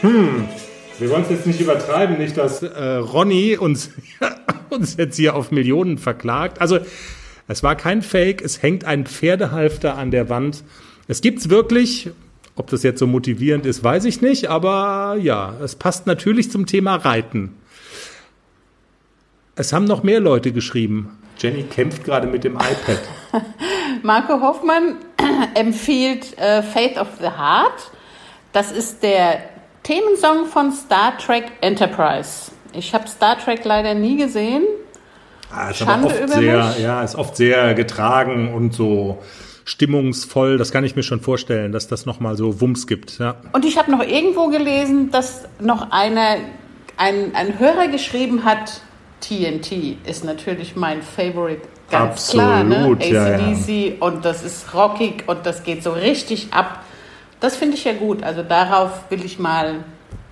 Hm, 0.00 0.48
wir 0.98 1.10
wollen 1.10 1.22
es 1.22 1.30
jetzt 1.30 1.46
nicht 1.46 1.60
übertreiben, 1.60 2.18
nicht, 2.18 2.36
dass 2.36 2.62
äh, 2.62 2.94
Ronny 2.96 3.56
uns, 3.56 3.90
uns 4.70 4.96
jetzt 4.96 5.16
hier 5.16 5.34
auf 5.34 5.50
Millionen 5.50 5.98
verklagt. 5.98 6.60
Also 6.60 6.78
es 7.48 7.62
war 7.62 7.74
kein 7.74 8.02
Fake, 8.02 8.42
es 8.42 8.62
hängt 8.62 8.84
ein 8.84 9.06
Pferdehalfter 9.06 9.96
an 9.96 10.10
der 10.10 10.28
Wand. 10.28 10.62
Es 11.08 11.20
gibt's 11.20 11.50
wirklich. 11.50 12.10
Ob 12.56 12.68
das 12.68 12.82
jetzt 12.82 12.98
so 12.98 13.06
motivierend 13.06 13.64
ist, 13.64 13.82
weiß 13.82 14.04
ich 14.04 14.20
nicht, 14.20 14.48
aber 14.48 15.16
ja, 15.18 15.54
es 15.62 15.76
passt 15.76 16.06
natürlich 16.06 16.50
zum 16.50 16.66
Thema 16.66 16.96
Reiten. 16.96 17.54
Es 19.54 19.72
haben 19.72 19.84
noch 19.84 20.02
mehr 20.02 20.20
Leute 20.20 20.52
geschrieben. 20.52 21.18
Jenny 21.38 21.62
kämpft 21.62 22.04
gerade 22.04 22.26
mit 22.26 22.44
dem 22.44 22.54
iPad. 22.54 23.00
Marco 24.02 24.40
Hoffmann 24.40 24.96
empfiehlt 25.54 26.36
äh, 26.38 26.62
Faith 26.62 26.98
of 26.98 27.08
the 27.18 27.28
Heart. 27.28 27.90
Das 28.52 28.72
ist 28.72 29.02
der 29.02 29.49
Themensong 29.90 30.46
von 30.46 30.70
Star 30.70 31.18
Trek 31.18 31.50
Enterprise. 31.62 32.52
Ich 32.72 32.94
habe 32.94 33.08
Star 33.08 33.36
Trek 33.36 33.64
leider 33.64 33.94
nie 33.94 34.16
gesehen. 34.16 34.62
Ah, 35.52 35.70
ist 35.70 35.78
Schande 35.78 36.06
oft 36.06 36.20
über 36.20 36.28
sehr, 36.28 36.64
mich. 36.64 36.78
Ja, 36.78 37.02
ist 37.02 37.16
oft 37.16 37.36
sehr 37.36 37.74
getragen 37.74 38.54
und 38.54 38.72
so 38.72 39.18
stimmungsvoll. 39.64 40.58
Das 40.58 40.70
kann 40.70 40.84
ich 40.84 40.94
mir 40.94 41.02
schon 41.02 41.20
vorstellen, 41.20 41.72
dass 41.72 41.88
das 41.88 42.06
nochmal 42.06 42.36
so 42.36 42.60
Wumms 42.60 42.86
gibt. 42.86 43.18
Ja. 43.18 43.34
Und 43.52 43.64
ich 43.64 43.78
habe 43.78 43.90
noch 43.90 44.06
irgendwo 44.06 44.46
gelesen, 44.46 45.10
dass 45.10 45.48
noch 45.58 45.90
einer 45.90 46.36
ein, 46.96 47.34
ein 47.34 47.58
Hörer 47.58 47.88
geschrieben 47.88 48.44
hat, 48.44 48.82
TNT 49.20 49.96
ist 50.06 50.24
natürlich 50.24 50.76
mein 50.76 51.02
Favorite, 51.02 51.62
ganz 51.90 52.30
klar. 52.30 52.62
Ne? 52.62 52.76
Absolut, 52.76 53.04
ja, 53.06 53.38
ja. 53.38 53.44
ACDC 53.48 54.00
und 54.00 54.24
das 54.24 54.44
ist 54.44 54.72
rockig 54.72 55.24
und 55.26 55.44
das 55.46 55.64
geht 55.64 55.82
so 55.82 55.90
richtig 55.90 56.52
ab. 56.52 56.84
Das 57.40 57.56
finde 57.56 57.76
ich 57.76 57.84
ja 57.84 57.92
gut. 57.94 58.22
Also 58.22 58.42
darauf 58.42 59.10
will 59.10 59.24
ich 59.24 59.38
mal 59.38 59.84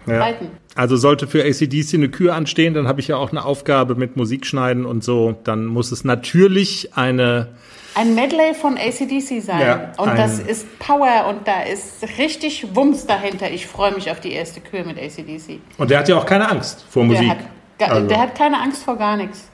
Ja. 0.06 0.20
reiten. 0.20 0.50
Also 0.74 0.96
sollte 0.96 1.26
für 1.26 1.42
ACDC 1.44 1.94
eine 1.94 2.08
Kür 2.08 2.34
anstehen, 2.34 2.72
dann 2.74 2.86
habe 2.86 3.00
ich 3.00 3.08
ja 3.08 3.16
auch 3.16 3.30
eine 3.32 3.44
Aufgabe 3.44 3.94
mit 3.96 4.16
Musik 4.16 4.46
schneiden 4.46 4.84
und 4.86 5.02
so. 5.02 5.36
Dann 5.44 5.66
muss 5.66 5.90
es 5.90 6.04
natürlich 6.04 6.96
eine, 6.96 7.48
Ein 7.94 8.14
Medley 8.14 8.54
von 8.54 8.78
ACDC 8.78 9.40
sein. 9.42 9.60
Ja, 9.60 9.92
und 9.96 10.16
das 10.16 10.38
ist 10.38 10.78
Power 10.78 11.26
und 11.28 11.48
da 11.48 11.62
ist 11.62 12.04
richtig 12.18 12.74
Wumms 12.76 13.06
dahinter. 13.06 13.50
Ich 13.50 13.66
freue 13.66 13.92
mich 13.92 14.10
auf 14.10 14.20
die 14.20 14.32
erste 14.32 14.60
Kür 14.60 14.84
mit 14.84 14.98
ACDC. 14.98 15.58
und 15.78 15.90
der 15.90 15.98
hat 15.98 16.08
ja 16.08 16.16
auch 16.16 16.26
keine 16.26 16.48
Angst 16.48 16.84
vor 16.88 17.02
Der 17.02 17.12
Musik. 17.12 17.28
hat, 17.30 17.38
ga- 17.78 17.86
Also, 17.86 18.06
der 18.06 18.20
hat 18.20 18.34
keine 18.36 18.60
Angst 18.60 18.84
vor 18.84 18.96
gar 18.96 19.16
nichts. 19.16 19.48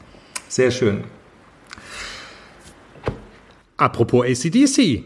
sehr 0.48 0.70
schön. 0.70 1.04
Apropos 3.76 4.24
ACDC. 4.26 5.04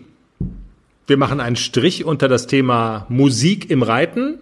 Wir 1.09 1.17
machen 1.17 1.41
einen 1.41 1.57
Strich 1.57 2.05
unter 2.05 2.29
das 2.29 2.47
Thema 2.47 3.07
Musik 3.09 3.71
im 3.71 3.83
Reiten 3.83 4.41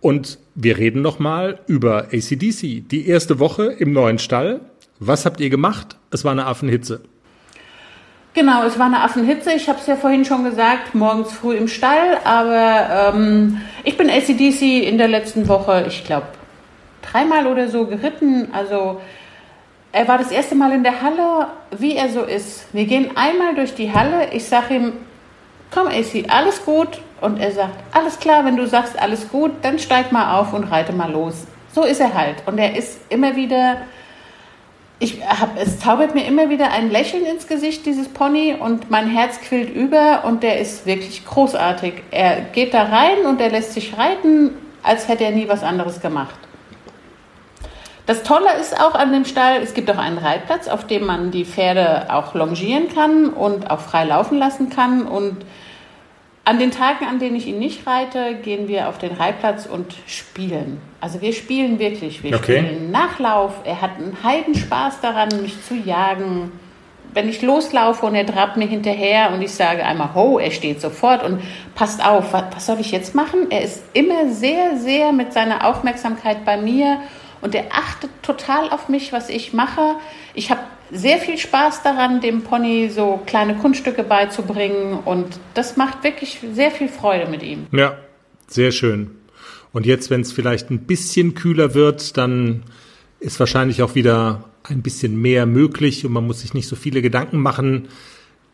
und 0.00 0.38
wir 0.54 0.78
reden 0.78 1.02
nochmal 1.02 1.58
über 1.66 2.04
ACDC. 2.12 2.88
Die 2.88 3.08
erste 3.08 3.40
Woche 3.40 3.64
im 3.64 3.92
neuen 3.92 4.20
Stall. 4.20 4.60
Was 5.00 5.26
habt 5.26 5.40
ihr 5.40 5.50
gemacht? 5.50 5.96
Es 6.12 6.24
war 6.24 6.30
eine 6.30 6.46
Affenhitze. 6.46 7.00
Genau, 8.32 8.64
es 8.64 8.78
war 8.78 8.86
eine 8.86 9.00
Affenhitze. 9.00 9.54
Ich 9.54 9.68
habe 9.68 9.80
es 9.80 9.88
ja 9.88 9.96
vorhin 9.96 10.24
schon 10.24 10.44
gesagt, 10.44 10.94
morgens 10.94 11.32
früh 11.32 11.56
im 11.56 11.66
Stall. 11.66 12.16
Aber 12.22 13.12
ähm, 13.16 13.60
ich 13.82 13.96
bin 13.96 14.08
ACDC 14.08 14.86
in 14.86 14.98
der 14.98 15.08
letzten 15.08 15.48
Woche, 15.48 15.86
ich 15.88 16.04
glaube, 16.04 16.28
dreimal 17.10 17.48
oder 17.48 17.68
so 17.68 17.86
geritten. 17.86 18.46
Also 18.52 19.00
er 19.90 20.06
war 20.06 20.18
das 20.18 20.30
erste 20.30 20.54
Mal 20.54 20.70
in 20.74 20.84
der 20.84 21.02
Halle, 21.02 21.48
wie 21.76 21.96
er 21.96 22.08
so 22.08 22.22
ist. 22.22 22.72
Wir 22.72 22.84
gehen 22.84 23.16
einmal 23.16 23.56
durch 23.56 23.74
die 23.74 23.92
Halle. 23.92 24.32
Ich 24.32 24.44
sage 24.44 24.76
ihm, 24.76 24.92
komm 25.72 25.88
AC, 25.88 26.24
alles 26.28 26.64
gut. 26.64 27.00
Und 27.20 27.38
er 27.38 27.52
sagt, 27.52 27.74
alles 27.92 28.18
klar, 28.18 28.44
wenn 28.44 28.56
du 28.56 28.66
sagst, 28.66 29.00
alles 29.00 29.28
gut, 29.28 29.52
dann 29.62 29.78
steig 29.78 30.10
mal 30.10 30.38
auf 30.38 30.52
und 30.52 30.64
reite 30.64 30.92
mal 30.92 31.10
los. 31.10 31.46
So 31.72 31.84
ist 31.84 32.00
er 32.00 32.14
halt. 32.14 32.42
Und 32.46 32.58
er 32.58 32.76
ist 32.76 33.00
immer 33.10 33.36
wieder 33.36 33.78
ich 35.02 35.20
hab, 35.26 35.60
es 35.60 35.80
zaubert 35.80 36.14
mir 36.14 36.24
immer 36.26 36.48
wieder 36.48 36.70
ein 36.70 36.88
Lächeln 36.88 37.26
ins 37.26 37.48
Gesicht, 37.48 37.84
dieses 37.86 38.08
Pony, 38.08 38.54
und 38.54 38.88
mein 38.88 39.08
Herz 39.08 39.40
quillt 39.40 39.74
über 39.74 40.24
und 40.24 40.44
der 40.44 40.60
ist 40.60 40.86
wirklich 40.86 41.24
großartig. 41.24 41.94
Er 42.12 42.42
geht 42.52 42.72
da 42.72 42.84
rein 42.84 43.26
und 43.26 43.40
er 43.40 43.50
lässt 43.50 43.72
sich 43.72 43.98
reiten, 43.98 44.52
als 44.84 45.08
hätte 45.08 45.24
er 45.24 45.32
nie 45.32 45.48
was 45.48 45.64
anderes 45.64 46.00
gemacht. 46.00 46.36
Das 48.06 48.24
Tolle 48.24 48.52
ist 48.60 48.78
auch 48.80 48.94
an 48.94 49.12
dem 49.12 49.24
Stall, 49.24 49.60
es 49.62 49.74
gibt 49.74 49.90
auch 49.90 49.98
einen 49.98 50.18
Reitplatz, 50.18 50.66
auf 50.66 50.86
dem 50.86 51.06
man 51.06 51.30
die 51.30 51.44
Pferde 51.44 52.12
auch 52.12 52.34
longieren 52.34 52.88
kann 52.92 53.28
und 53.28 53.70
auch 53.70 53.80
frei 53.80 54.04
laufen 54.04 54.38
lassen 54.38 54.70
kann. 54.70 55.02
Und 55.06 55.36
an 56.44 56.58
den 56.58 56.72
Tagen, 56.72 57.06
an 57.06 57.20
denen 57.20 57.36
ich 57.36 57.46
ihn 57.46 57.60
nicht 57.60 57.86
reite, 57.86 58.34
gehen 58.42 58.66
wir 58.66 58.88
auf 58.88 58.98
den 58.98 59.12
Reitplatz 59.12 59.66
und 59.66 59.94
spielen. 60.08 60.80
Also 61.00 61.20
wir 61.20 61.32
spielen 61.32 61.78
wirklich. 61.78 62.24
Wir 62.24 62.34
Okay. 62.34 62.64
spielen 62.64 62.90
Nachlauf. 62.90 63.52
Er 63.64 63.80
hat 63.80 63.92
einen 63.96 64.16
Heidenspaß 64.24 65.00
daran, 65.00 65.28
mich 65.40 65.62
zu 65.64 65.74
jagen. 65.74 66.50
Wenn 67.14 67.28
ich 67.28 67.42
loslaufe 67.42 68.06
und 68.06 68.14
er 68.16 68.26
trabt 68.26 68.56
mir 68.56 68.66
hinterher 68.66 69.30
und 69.32 69.42
ich 69.42 69.52
sage 69.52 69.84
einmal 69.84 70.14
ho, 70.14 70.38
er 70.38 70.50
steht 70.50 70.80
sofort 70.80 71.22
und 71.22 71.40
passt 71.74 72.04
auf, 72.04 72.32
was, 72.32 72.44
was 72.52 72.66
soll 72.66 72.80
ich 72.80 72.90
jetzt 72.90 73.14
machen? 73.14 73.50
Er 73.50 73.60
ist 73.60 73.84
immer 73.92 74.28
sehr, 74.30 74.78
sehr 74.78 75.12
mit 75.12 75.32
seiner 75.32 75.66
Aufmerksamkeit 75.66 76.44
bei 76.44 76.56
mir 76.56 76.98
und 77.42 77.54
er 77.54 77.66
achtet 77.72 78.10
total 78.22 78.70
auf 78.70 78.88
mich, 78.88 79.12
was 79.12 79.28
ich 79.28 79.52
mache. 79.52 79.96
Ich 80.34 80.50
habe 80.50 80.62
sehr 80.90 81.18
viel 81.18 81.36
Spaß 81.36 81.82
daran, 81.82 82.20
dem 82.20 82.42
Pony 82.42 82.88
so 82.88 83.20
kleine 83.26 83.56
Kunststücke 83.56 84.04
beizubringen 84.04 84.98
und 85.04 85.26
das 85.54 85.76
macht 85.76 86.04
wirklich 86.04 86.40
sehr 86.54 86.70
viel 86.70 86.88
Freude 86.88 87.30
mit 87.30 87.42
ihm. 87.42 87.66
Ja, 87.72 87.98
sehr 88.46 88.72
schön. 88.72 89.10
Und 89.72 89.86
jetzt, 89.86 90.10
wenn 90.10 90.20
es 90.20 90.32
vielleicht 90.32 90.70
ein 90.70 90.80
bisschen 90.80 91.34
kühler 91.34 91.74
wird, 91.74 92.16
dann 92.16 92.62
ist 93.20 93.40
wahrscheinlich 93.40 93.82
auch 93.82 93.94
wieder 93.94 94.44
ein 94.64 94.82
bisschen 94.82 95.20
mehr 95.20 95.46
möglich 95.46 96.06
und 96.06 96.12
man 96.12 96.26
muss 96.26 96.40
sich 96.40 96.54
nicht 96.54 96.68
so 96.68 96.76
viele 96.76 97.02
Gedanken 97.02 97.38
machen, 97.38 97.88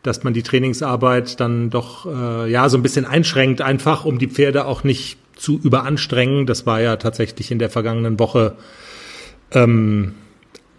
dass 0.01 0.23
man 0.23 0.33
die 0.33 0.43
Trainingsarbeit 0.43 1.39
dann 1.39 1.69
doch 1.69 2.05
äh, 2.05 2.49
ja 2.49 2.69
so 2.69 2.77
ein 2.77 2.83
bisschen 2.83 3.05
einschränkt, 3.05 3.61
einfach 3.61 4.05
um 4.05 4.17
die 4.17 4.27
Pferde 4.27 4.65
auch 4.65 4.83
nicht 4.83 5.18
zu 5.39 5.59
überanstrengen. 5.59 6.45
Das 6.45 6.65
war 6.65 6.81
ja 6.81 6.97
tatsächlich 6.97 7.51
in 7.51 7.59
der 7.59 7.69
vergangenen 7.69 8.19
Woche 8.19 8.55
ähm, 9.51 10.13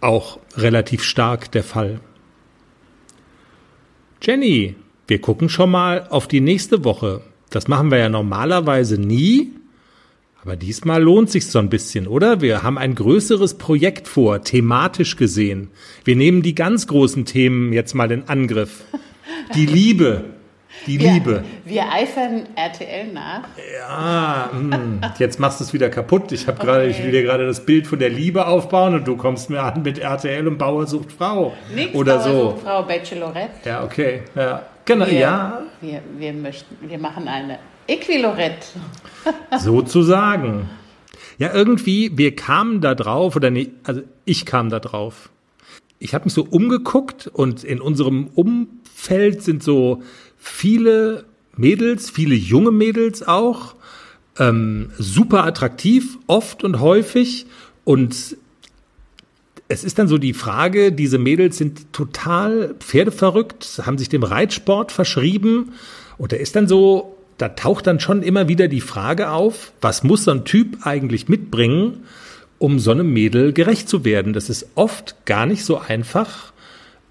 auch 0.01 0.38
relativ 0.57 1.03
stark 1.03 1.51
der 1.53 1.64
Fall. 1.64 2.01
Jenny, 4.23 4.77
wir 5.07 5.20
gucken 5.20 5.49
schon 5.49 5.70
mal 5.70 6.07
auf 6.11 6.29
die 6.29 6.40
nächste 6.40 6.85
Woche. 6.85 7.23
Das 7.49 7.68
machen 7.68 7.90
wir 7.90 7.99
ja 7.99 8.09
normalerweise 8.09 9.01
nie. 9.01 9.53
Aber 10.42 10.57
diesmal 10.57 11.03
lohnt 11.03 11.31
sich 11.31 11.46
so 11.46 11.59
ein 11.59 11.68
bisschen, 11.68 12.07
oder? 12.07 12.40
Wir 12.40 12.62
haben 12.62 12.79
ein 12.79 12.94
größeres 12.94 13.59
Projekt 13.59 14.09
vor, 14.09 14.42
thematisch 14.42 15.16
gesehen. 15.16 15.68
Wir 16.05 16.16
nehmen 16.16 16.42
die 16.42 16.55
ganz 16.55 16.87
großen 16.87 17.27
Themen 17.27 17.75
jetzt 17.75 17.94
mal 17.94 18.11
in 18.11 18.29
Angriff. 18.29 18.85
Die 19.55 19.66
Liebe. 19.66 20.25
Die 20.87 20.97
Liebe. 20.97 21.45
Wir, 21.64 21.85
wir 21.87 21.93
eifern 21.93 22.47
RTL 22.57 23.12
nach. 23.12 23.43
Ah, 23.88 24.49
mh, 24.53 25.14
jetzt 25.19 25.38
machst 25.38 25.61
du 25.61 25.64
es 25.64 25.73
wieder 25.73 25.90
kaputt. 25.90 26.33
Ich 26.33 26.47
habe 26.47 26.59
gerade, 26.64 26.87
ich 26.87 27.03
will 27.03 27.11
dir 27.11 27.23
gerade 27.23 27.47
das 27.47 27.64
Bild 27.66 27.87
von 27.87 27.99
der 27.99 28.11
Liebe 28.11 28.47
aufbauen 28.47 28.95
und 28.95 29.07
du 29.07 29.16
kommst 29.16 29.51
mir 29.51 29.62
an 29.62 29.83
mit 29.83 29.99
RTL 29.99 30.47
und 30.49 30.59
Bauer 30.59 30.87
sucht 30.87 31.12
Frau. 31.12 31.55
Nichts 31.75 31.95
oder 31.95 32.16
Bauer 32.19 32.25
so. 32.25 32.51
sucht 32.51 32.62
Frau 32.62 32.83
Bachelorette. 32.83 33.51
Ja, 33.64 33.85
okay. 33.85 34.23
Ja, 34.35 34.62
genau. 34.85 35.07
Wir, 35.07 35.12
Ja, 35.19 35.62
wir, 35.81 36.03
wir 36.19 36.33
möchten, 36.33 36.77
wir 36.88 36.99
machen 36.99 37.29
eine 37.29 37.59
Equilorette. 37.87 38.66
sozusagen. 39.59 40.69
Ja, 41.38 41.55
irgendwie, 41.55 42.16
wir 42.16 42.37
kamen 42.37 42.81
da 42.81 42.95
drauf, 42.95 43.35
oder 43.37 43.51
nee, 43.51 43.71
also 43.85 44.03
ich 44.25 44.45
kam 44.47 44.69
da 44.71 44.79
drauf. 44.79 45.31
Ich 45.99 46.14
habe 46.14 46.25
mich 46.25 46.35
so 46.35 46.45
umgeguckt 46.49 47.27
und 47.27 47.64
in 47.64 47.81
unserem 47.81 48.29
Umfeld 48.35 49.43
sind 49.43 49.62
so 49.62 50.03
viele 50.40 51.24
Mädels, 51.57 52.11
viele 52.11 52.35
junge 52.35 52.72
Mädels 52.72 53.26
auch, 53.26 53.76
ähm, 54.38 54.90
super 54.98 55.44
attraktiv, 55.44 56.18
oft 56.26 56.64
und 56.64 56.81
häufig. 56.81 57.46
Und 57.85 58.37
es 59.68 59.85
ist 59.85 59.98
dann 59.98 60.09
so 60.09 60.18
die 60.18 60.33
Frage, 60.33 60.90
diese 60.90 61.18
Mädels 61.18 61.59
sind 61.59 61.92
total 61.92 62.74
pferdeverrückt, 62.81 63.83
haben 63.85 63.98
sich 63.98 64.09
dem 64.09 64.22
Reitsport 64.22 64.90
verschrieben. 64.90 65.72
Und 66.18 66.33
da 66.33 66.37
ist 66.37 66.57
dann 66.57 66.66
so, 66.66 67.16
da 67.38 67.50
taucht 67.50 67.87
dann 67.87 68.00
schon 68.00 68.22
immer 68.22 68.48
wieder 68.48 68.66
die 68.68 68.81
Frage 68.81 69.31
auf, 69.31 69.72
was 69.81 70.03
muss 70.03 70.24
so 70.24 70.31
ein 70.31 70.44
Typ 70.44 70.87
eigentlich 70.87 71.29
mitbringen, 71.29 72.05
um 72.59 72.79
so 72.79 72.90
einem 72.90 73.12
Mädel 73.12 73.53
gerecht 73.53 73.88
zu 73.88 74.05
werden? 74.05 74.33
Das 74.33 74.50
ist 74.50 74.66
oft 74.74 75.26
gar 75.26 75.46
nicht 75.46 75.64
so 75.64 75.79
einfach, 75.79 76.53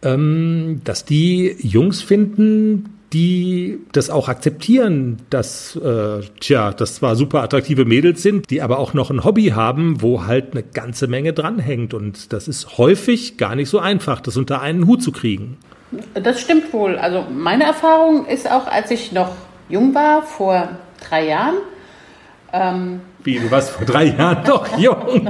ähm, 0.01 0.81
dass 0.83 1.05
die 1.05 1.55
Jungs 1.59 2.01
finden, 2.01 2.98
die 3.13 3.79
das 3.91 4.09
auch 4.09 4.29
akzeptieren, 4.29 5.17
dass, 5.29 5.75
äh, 5.75 6.21
tja, 6.39 6.71
das 6.73 6.95
zwar 6.95 7.15
super 7.15 7.41
attraktive 7.41 7.85
Mädels 7.85 8.21
sind, 8.21 8.49
die 8.49 8.61
aber 8.61 8.79
auch 8.79 8.93
noch 8.93 9.09
ein 9.09 9.23
Hobby 9.23 9.47
haben, 9.47 10.01
wo 10.01 10.25
halt 10.25 10.51
eine 10.51 10.63
ganze 10.63 11.07
Menge 11.07 11.33
dranhängt. 11.33 11.93
Und 11.93 12.33
das 12.33 12.47
ist 12.47 12.77
häufig 12.77 13.37
gar 13.37 13.55
nicht 13.55 13.69
so 13.69 13.79
einfach, 13.79 14.21
das 14.21 14.37
unter 14.37 14.61
einen 14.61 14.85
Hut 14.85 15.01
zu 15.01 15.11
kriegen. 15.11 15.57
Das 16.13 16.39
stimmt 16.39 16.71
wohl. 16.71 16.97
Also 16.97 17.25
meine 17.31 17.63
Erfahrung 17.63 18.25
ist 18.27 18.49
auch, 18.49 18.67
als 18.67 18.91
ich 18.91 19.11
noch 19.11 19.35
jung 19.69 19.95
war, 19.95 20.21
vor 20.21 20.69
drei 21.07 21.27
Jahren, 21.27 21.55
ähm, 22.53 23.01
Wie, 23.23 23.37
du 23.39 23.51
warst 23.51 23.71
vor 23.71 23.85
drei 23.85 24.05
Jahren 24.05 24.43
doch 24.45 24.77
jung. 24.77 25.29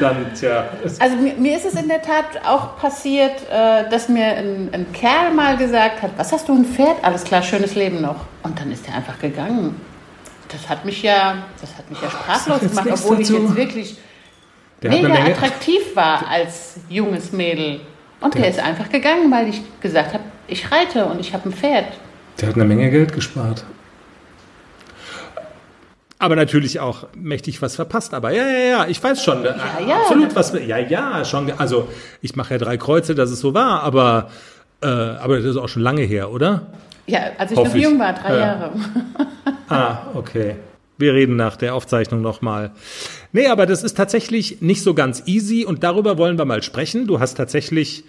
Dann, 0.00 0.34
tja, 0.34 0.64
Also 0.98 1.16
mir, 1.16 1.34
mir 1.34 1.56
ist 1.56 1.64
es 1.66 1.74
in 1.74 1.86
der 1.88 2.02
Tat 2.02 2.44
auch 2.44 2.76
passiert, 2.78 3.48
äh, 3.50 3.88
dass 3.88 4.08
mir 4.08 4.24
ein, 4.36 4.68
ein 4.72 4.86
Kerl 4.92 5.32
mal 5.32 5.56
gesagt 5.56 6.02
hat, 6.02 6.10
was 6.16 6.32
hast 6.32 6.48
du 6.48 6.54
ein 6.54 6.64
Pferd? 6.64 6.96
Alles 7.02 7.22
klar, 7.22 7.42
schönes 7.42 7.76
Leben 7.76 8.00
noch. 8.00 8.16
Und 8.42 8.58
dann 8.58 8.72
ist 8.72 8.88
er 8.88 8.94
einfach 8.96 9.18
gegangen. 9.20 9.76
Das 10.48 10.68
hat 10.68 10.84
mich 10.84 11.02
ja, 11.02 11.44
das 11.60 11.76
hat 11.78 11.88
mich 11.88 12.00
ja 12.02 12.10
sprachlos 12.10 12.60
gemacht, 12.60 12.88
obwohl 12.92 13.20
ich 13.20 13.28
jetzt 13.28 13.54
wirklich 13.56 13.96
der 14.82 14.90
mega 14.90 15.14
attraktiv 15.14 15.94
war 15.94 16.26
als 16.28 16.80
junges 16.88 17.30
Mädel. 17.32 17.80
Und 18.20 18.34
der, 18.34 18.40
Der- 18.42 18.50
ist 18.50 18.58
einfach 18.58 18.88
gegangen, 18.88 19.30
weil 19.30 19.48
ich 19.48 19.62
gesagt 19.80 20.12
habe, 20.14 20.24
ich 20.48 20.68
reite 20.72 21.04
und 21.06 21.20
ich 21.20 21.32
habe 21.32 21.48
ein 21.48 21.52
Pferd. 21.52 21.84
der 22.40 22.48
hat 22.48 22.56
eine 22.56 22.64
Menge 22.64 22.90
Geld 22.90 23.12
gespart. 23.12 23.62
Aber 26.20 26.36
natürlich 26.36 26.78
auch 26.80 27.06
mächtig 27.16 27.62
was 27.62 27.74
verpasst. 27.76 28.12
Aber 28.14 28.30
ja, 28.30 28.46
ja, 28.46 28.58
ja, 28.58 28.86
ich 28.86 29.02
weiß 29.02 29.24
schon. 29.24 29.42
Ja, 29.42 29.56
ja. 29.88 29.96
Absolut 30.02 30.36
was. 30.36 30.52
Ja, 30.66 30.76
ja, 30.78 31.24
schon. 31.24 31.50
Also 31.56 31.88
ich 32.20 32.36
mache 32.36 32.54
ja 32.54 32.58
drei 32.58 32.76
Kreuze, 32.76 33.14
dass 33.14 33.30
es 33.30 33.40
so 33.40 33.54
war, 33.54 33.82
aber, 33.82 34.30
äh, 34.82 34.86
aber 34.86 35.36
das 35.38 35.46
ist 35.46 35.56
auch 35.56 35.68
schon 35.70 35.82
lange 35.82 36.02
her, 36.02 36.30
oder? 36.30 36.66
Ja, 37.06 37.20
als 37.38 37.50
ich 37.52 37.56
Hoffe 37.56 37.70
noch 37.70 37.74
ich. 37.74 37.82
jung 37.82 37.98
war, 37.98 38.12
drei 38.12 38.32
Ja. 38.34 38.38
Jahre. 38.38 38.70
Ah, 39.68 40.08
okay. 40.14 40.56
Wir 40.98 41.14
reden 41.14 41.36
nach 41.36 41.56
der 41.56 41.74
Aufzeichnung 41.76 42.20
nochmal. 42.22 42.72
Nee, 43.32 43.46
aber 43.46 43.64
das 43.66 43.82
ist 43.84 43.96
tatsächlich 43.96 44.60
nicht 44.60 44.82
so 44.82 44.94
ganz 44.94 45.22
easy 45.26 45.64
und 45.64 45.84
darüber 45.84 46.18
wollen 46.18 46.36
wir 46.38 46.44
mal 46.44 46.62
sprechen. 46.64 47.06
Du 47.06 47.20
hast 47.20 47.36
tatsächlich 47.36 48.02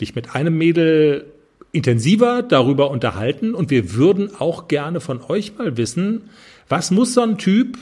dich 0.00 0.16
mit 0.16 0.34
einem 0.34 0.58
Mädel 0.58 1.24
intensiver 1.70 2.42
darüber 2.42 2.90
unterhalten 2.90 3.54
und 3.54 3.70
wir 3.70 3.94
würden 3.94 4.30
auch 4.40 4.66
gerne 4.68 5.00
von 5.00 5.20
euch 5.28 5.56
mal 5.56 5.76
wissen, 5.76 6.28
was 6.72 6.90
muss 6.90 7.12
so 7.12 7.20
ein 7.20 7.36
Typ 7.36 7.76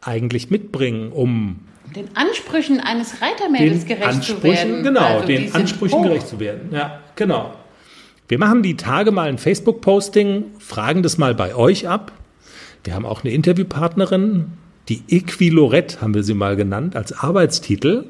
eigentlich 0.00 0.50
mitbringen, 0.50 1.12
um 1.12 1.60
den 1.94 2.08
Ansprüchen 2.16 2.80
eines 2.80 3.22
Reitermädels 3.22 3.86
gerecht 3.86 4.08
Ansprüchen, 4.08 4.40
zu 4.40 4.42
werden. 4.42 4.82
Genau, 4.82 5.00
Also 5.00 5.26
den 5.28 5.54
Ansprüchen 5.54 5.98
hoch. 5.98 6.02
gerecht 6.02 6.26
zu 6.26 6.40
werden. 6.40 6.70
Ja, 6.72 7.00
genau. 7.14 7.54
Wir 8.26 8.38
machen 8.38 8.64
die 8.64 8.76
Tage 8.76 9.12
mal 9.12 9.28
ein 9.28 9.38
Facebook-Posting, 9.38 10.46
fragen 10.58 11.04
das 11.04 11.16
mal 11.16 11.36
bei 11.36 11.54
euch 11.54 11.86
ab. 11.86 12.10
Wir 12.82 12.94
haben 12.94 13.06
auch 13.06 13.22
eine 13.22 13.32
Interviewpartnerin, 13.32 14.46
die 14.88 15.04
Equilorette 15.08 16.00
haben 16.00 16.14
wir 16.14 16.24
sie 16.24 16.34
mal 16.34 16.56
genannt, 16.56 16.96
als 16.96 17.12
Arbeitstitel. 17.12 18.06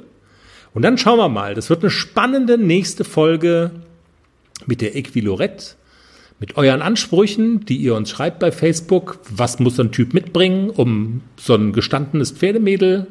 Und 0.73 0.83
dann 0.83 0.97
schauen 0.97 1.19
wir 1.19 1.29
mal, 1.29 1.55
das 1.55 1.69
wird 1.69 1.83
eine 1.83 1.91
spannende 1.91 2.57
nächste 2.57 3.05
Folge 3.05 3.73
mit 4.65 4.81
der 4.81 4.97
Equilorette, 4.97 5.75
mit 6.43 6.57
euren 6.57 6.83
Ansprüchen, 6.83 7.65
die 7.67 7.77
ihr 7.77 7.95
uns 7.95 8.11
schreibt 8.11 8.41
bei 8.41 8.51
Facebook. 8.51 9.21
Was 9.31 9.61
muss 9.61 9.77
so 9.77 9.85
ein 9.85 9.93
Typ 9.93 10.13
mitbringen, 10.13 10.71
um 10.71 11.21
so 11.37 11.55
ein 11.55 11.73
gestandenes 11.73 12.33
Pferdemädel 12.33 13.07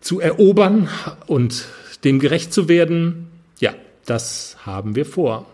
zu 0.00 0.18
erobern 0.18 0.88
und 1.26 1.66
dem 2.04 2.18
gerecht 2.18 2.54
zu 2.54 2.66
werden? 2.66 3.28
Ja, 3.60 3.72
das 4.06 4.56
haben 4.64 4.96
wir 4.96 5.04
vor. 5.04 5.44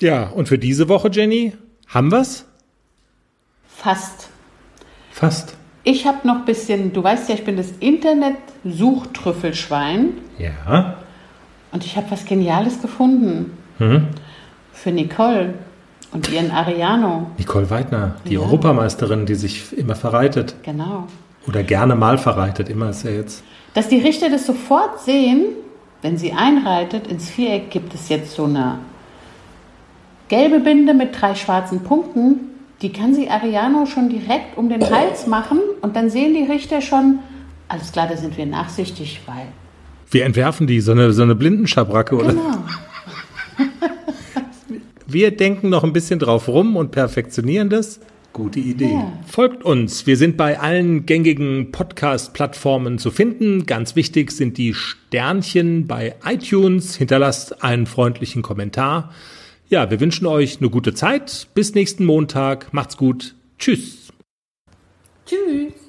Ja, 0.00 0.28
und 0.28 0.46
für 0.46 0.58
diese 0.58 0.88
Woche, 0.88 1.10
Jenny, 1.10 1.54
haben 1.88 2.12
wir's? 2.12 2.46
Fast. 3.66 4.28
Fast. 5.10 5.56
Ich 5.82 6.06
habe 6.06 6.24
noch 6.24 6.36
ein 6.36 6.44
bisschen, 6.44 6.92
du 6.92 7.02
weißt 7.02 7.28
ja, 7.30 7.34
ich 7.34 7.42
bin 7.44 7.56
das 7.56 7.72
Internet-Suchtrüffelschwein 7.80 10.12
Ja. 10.38 10.98
und 11.72 11.84
ich 11.84 11.96
habe 11.96 12.08
was 12.12 12.24
Geniales 12.26 12.80
gefunden. 12.80 13.58
Mhm. 13.80 14.06
Für 14.72 14.92
Nicole 14.92 15.54
und 16.12 16.30
ihren 16.30 16.50
Ariano. 16.50 17.30
Nicole 17.38 17.68
Weidner, 17.70 18.16
die 18.26 18.34
Ja. 18.34 18.40
Europameisterin, 18.40 19.26
die 19.26 19.34
sich 19.34 19.76
immer 19.76 19.94
verreitet. 19.94 20.54
Genau. 20.62 21.06
Oder 21.46 21.62
gerne 21.62 21.94
mal 21.94 22.18
verreitet, 22.18 22.68
immer 22.68 22.90
ist 22.90 23.04
ja 23.04 23.10
jetzt. 23.10 23.44
Dass 23.74 23.88
die 23.88 23.98
Richter 23.98 24.30
das 24.30 24.46
sofort 24.46 25.00
sehen, 25.00 25.44
wenn 26.02 26.16
sie 26.18 26.32
einreitet, 26.32 27.06
ins 27.06 27.28
Viereck 27.30 27.70
gibt 27.70 27.94
es 27.94 28.08
jetzt 28.08 28.34
so 28.34 28.44
eine 28.44 28.78
gelbe 30.28 30.60
Binde 30.60 30.94
mit 30.94 31.20
drei 31.20 31.34
schwarzen 31.34 31.80
Punkten. 31.80 32.40
Die 32.82 32.92
kann 32.92 33.14
sie 33.14 33.30
Ariano 33.30 33.86
schon 33.86 34.08
direkt 34.08 34.56
um 34.58 34.68
den 34.68 34.82
Hals 34.90 35.26
machen 35.26 35.58
und 35.82 35.96
dann 35.96 36.10
sehen 36.10 36.34
die 36.34 36.44
Richter 36.50 36.80
schon, 36.80 37.20
alles 37.68 37.92
klar, 37.92 38.06
da 38.08 38.16
sind 38.16 38.36
wir 38.36 38.46
nachsichtig, 38.46 39.20
weil. 39.26 39.46
Wir 40.10 40.24
entwerfen 40.24 40.66
die, 40.66 40.80
so 40.80 40.92
eine, 40.92 41.12
so 41.12 41.22
eine 41.22 41.34
Blindenschabracke, 41.34 42.14
oder? 42.16 42.28
Genau. 42.28 42.64
Wir 45.06 45.30
denken 45.30 45.68
noch 45.68 45.84
ein 45.84 45.92
bisschen 45.92 46.18
drauf 46.18 46.48
rum 46.48 46.76
und 46.76 46.90
perfektionieren 46.90 47.70
das. 47.70 48.00
Gute 48.32 48.60
Idee. 48.60 48.92
Ja. 48.92 49.12
Folgt 49.26 49.64
uns. 49.64 50.06
Wir 50.06 50.16
sind 50.16 50.36
bei 50.36 50.58
allen 50.58 51.06
gängigen 51.06 51.72
Podcast-Plattformen 51.72 52.98
zu 52.98 53.10
finden. 53.10 53.64
Ganz 53.64 53.96
wichtig 53.96 54.30
sind 54.30 54.58
die 54.58 54.74
Sternchen 54.74 55.86
bei 55.86 56.16
iTunes. 56.24 56.96
Hinterlasst 56.96 57.62
einen 57.62 57.86
freundlichen 57.86 58.42
Kommentar. 58.42 59.12
Ja, 59.68 59.90
wir 59.90 60.00
wünschen 60.00 60.26
euch 60.26 60.58
eine 60.60 60.68
gute 60.68 60.92
Zeit. 60.92 61.48
Bis 61.54 61.74
nächsten 61.74 62.04
Montag. 62.04 62.74
Macht's 62.74 62.96
gut. 62.96 63.34
Tschüss. 63.58 64.12
Tschüss. 65.24 65.85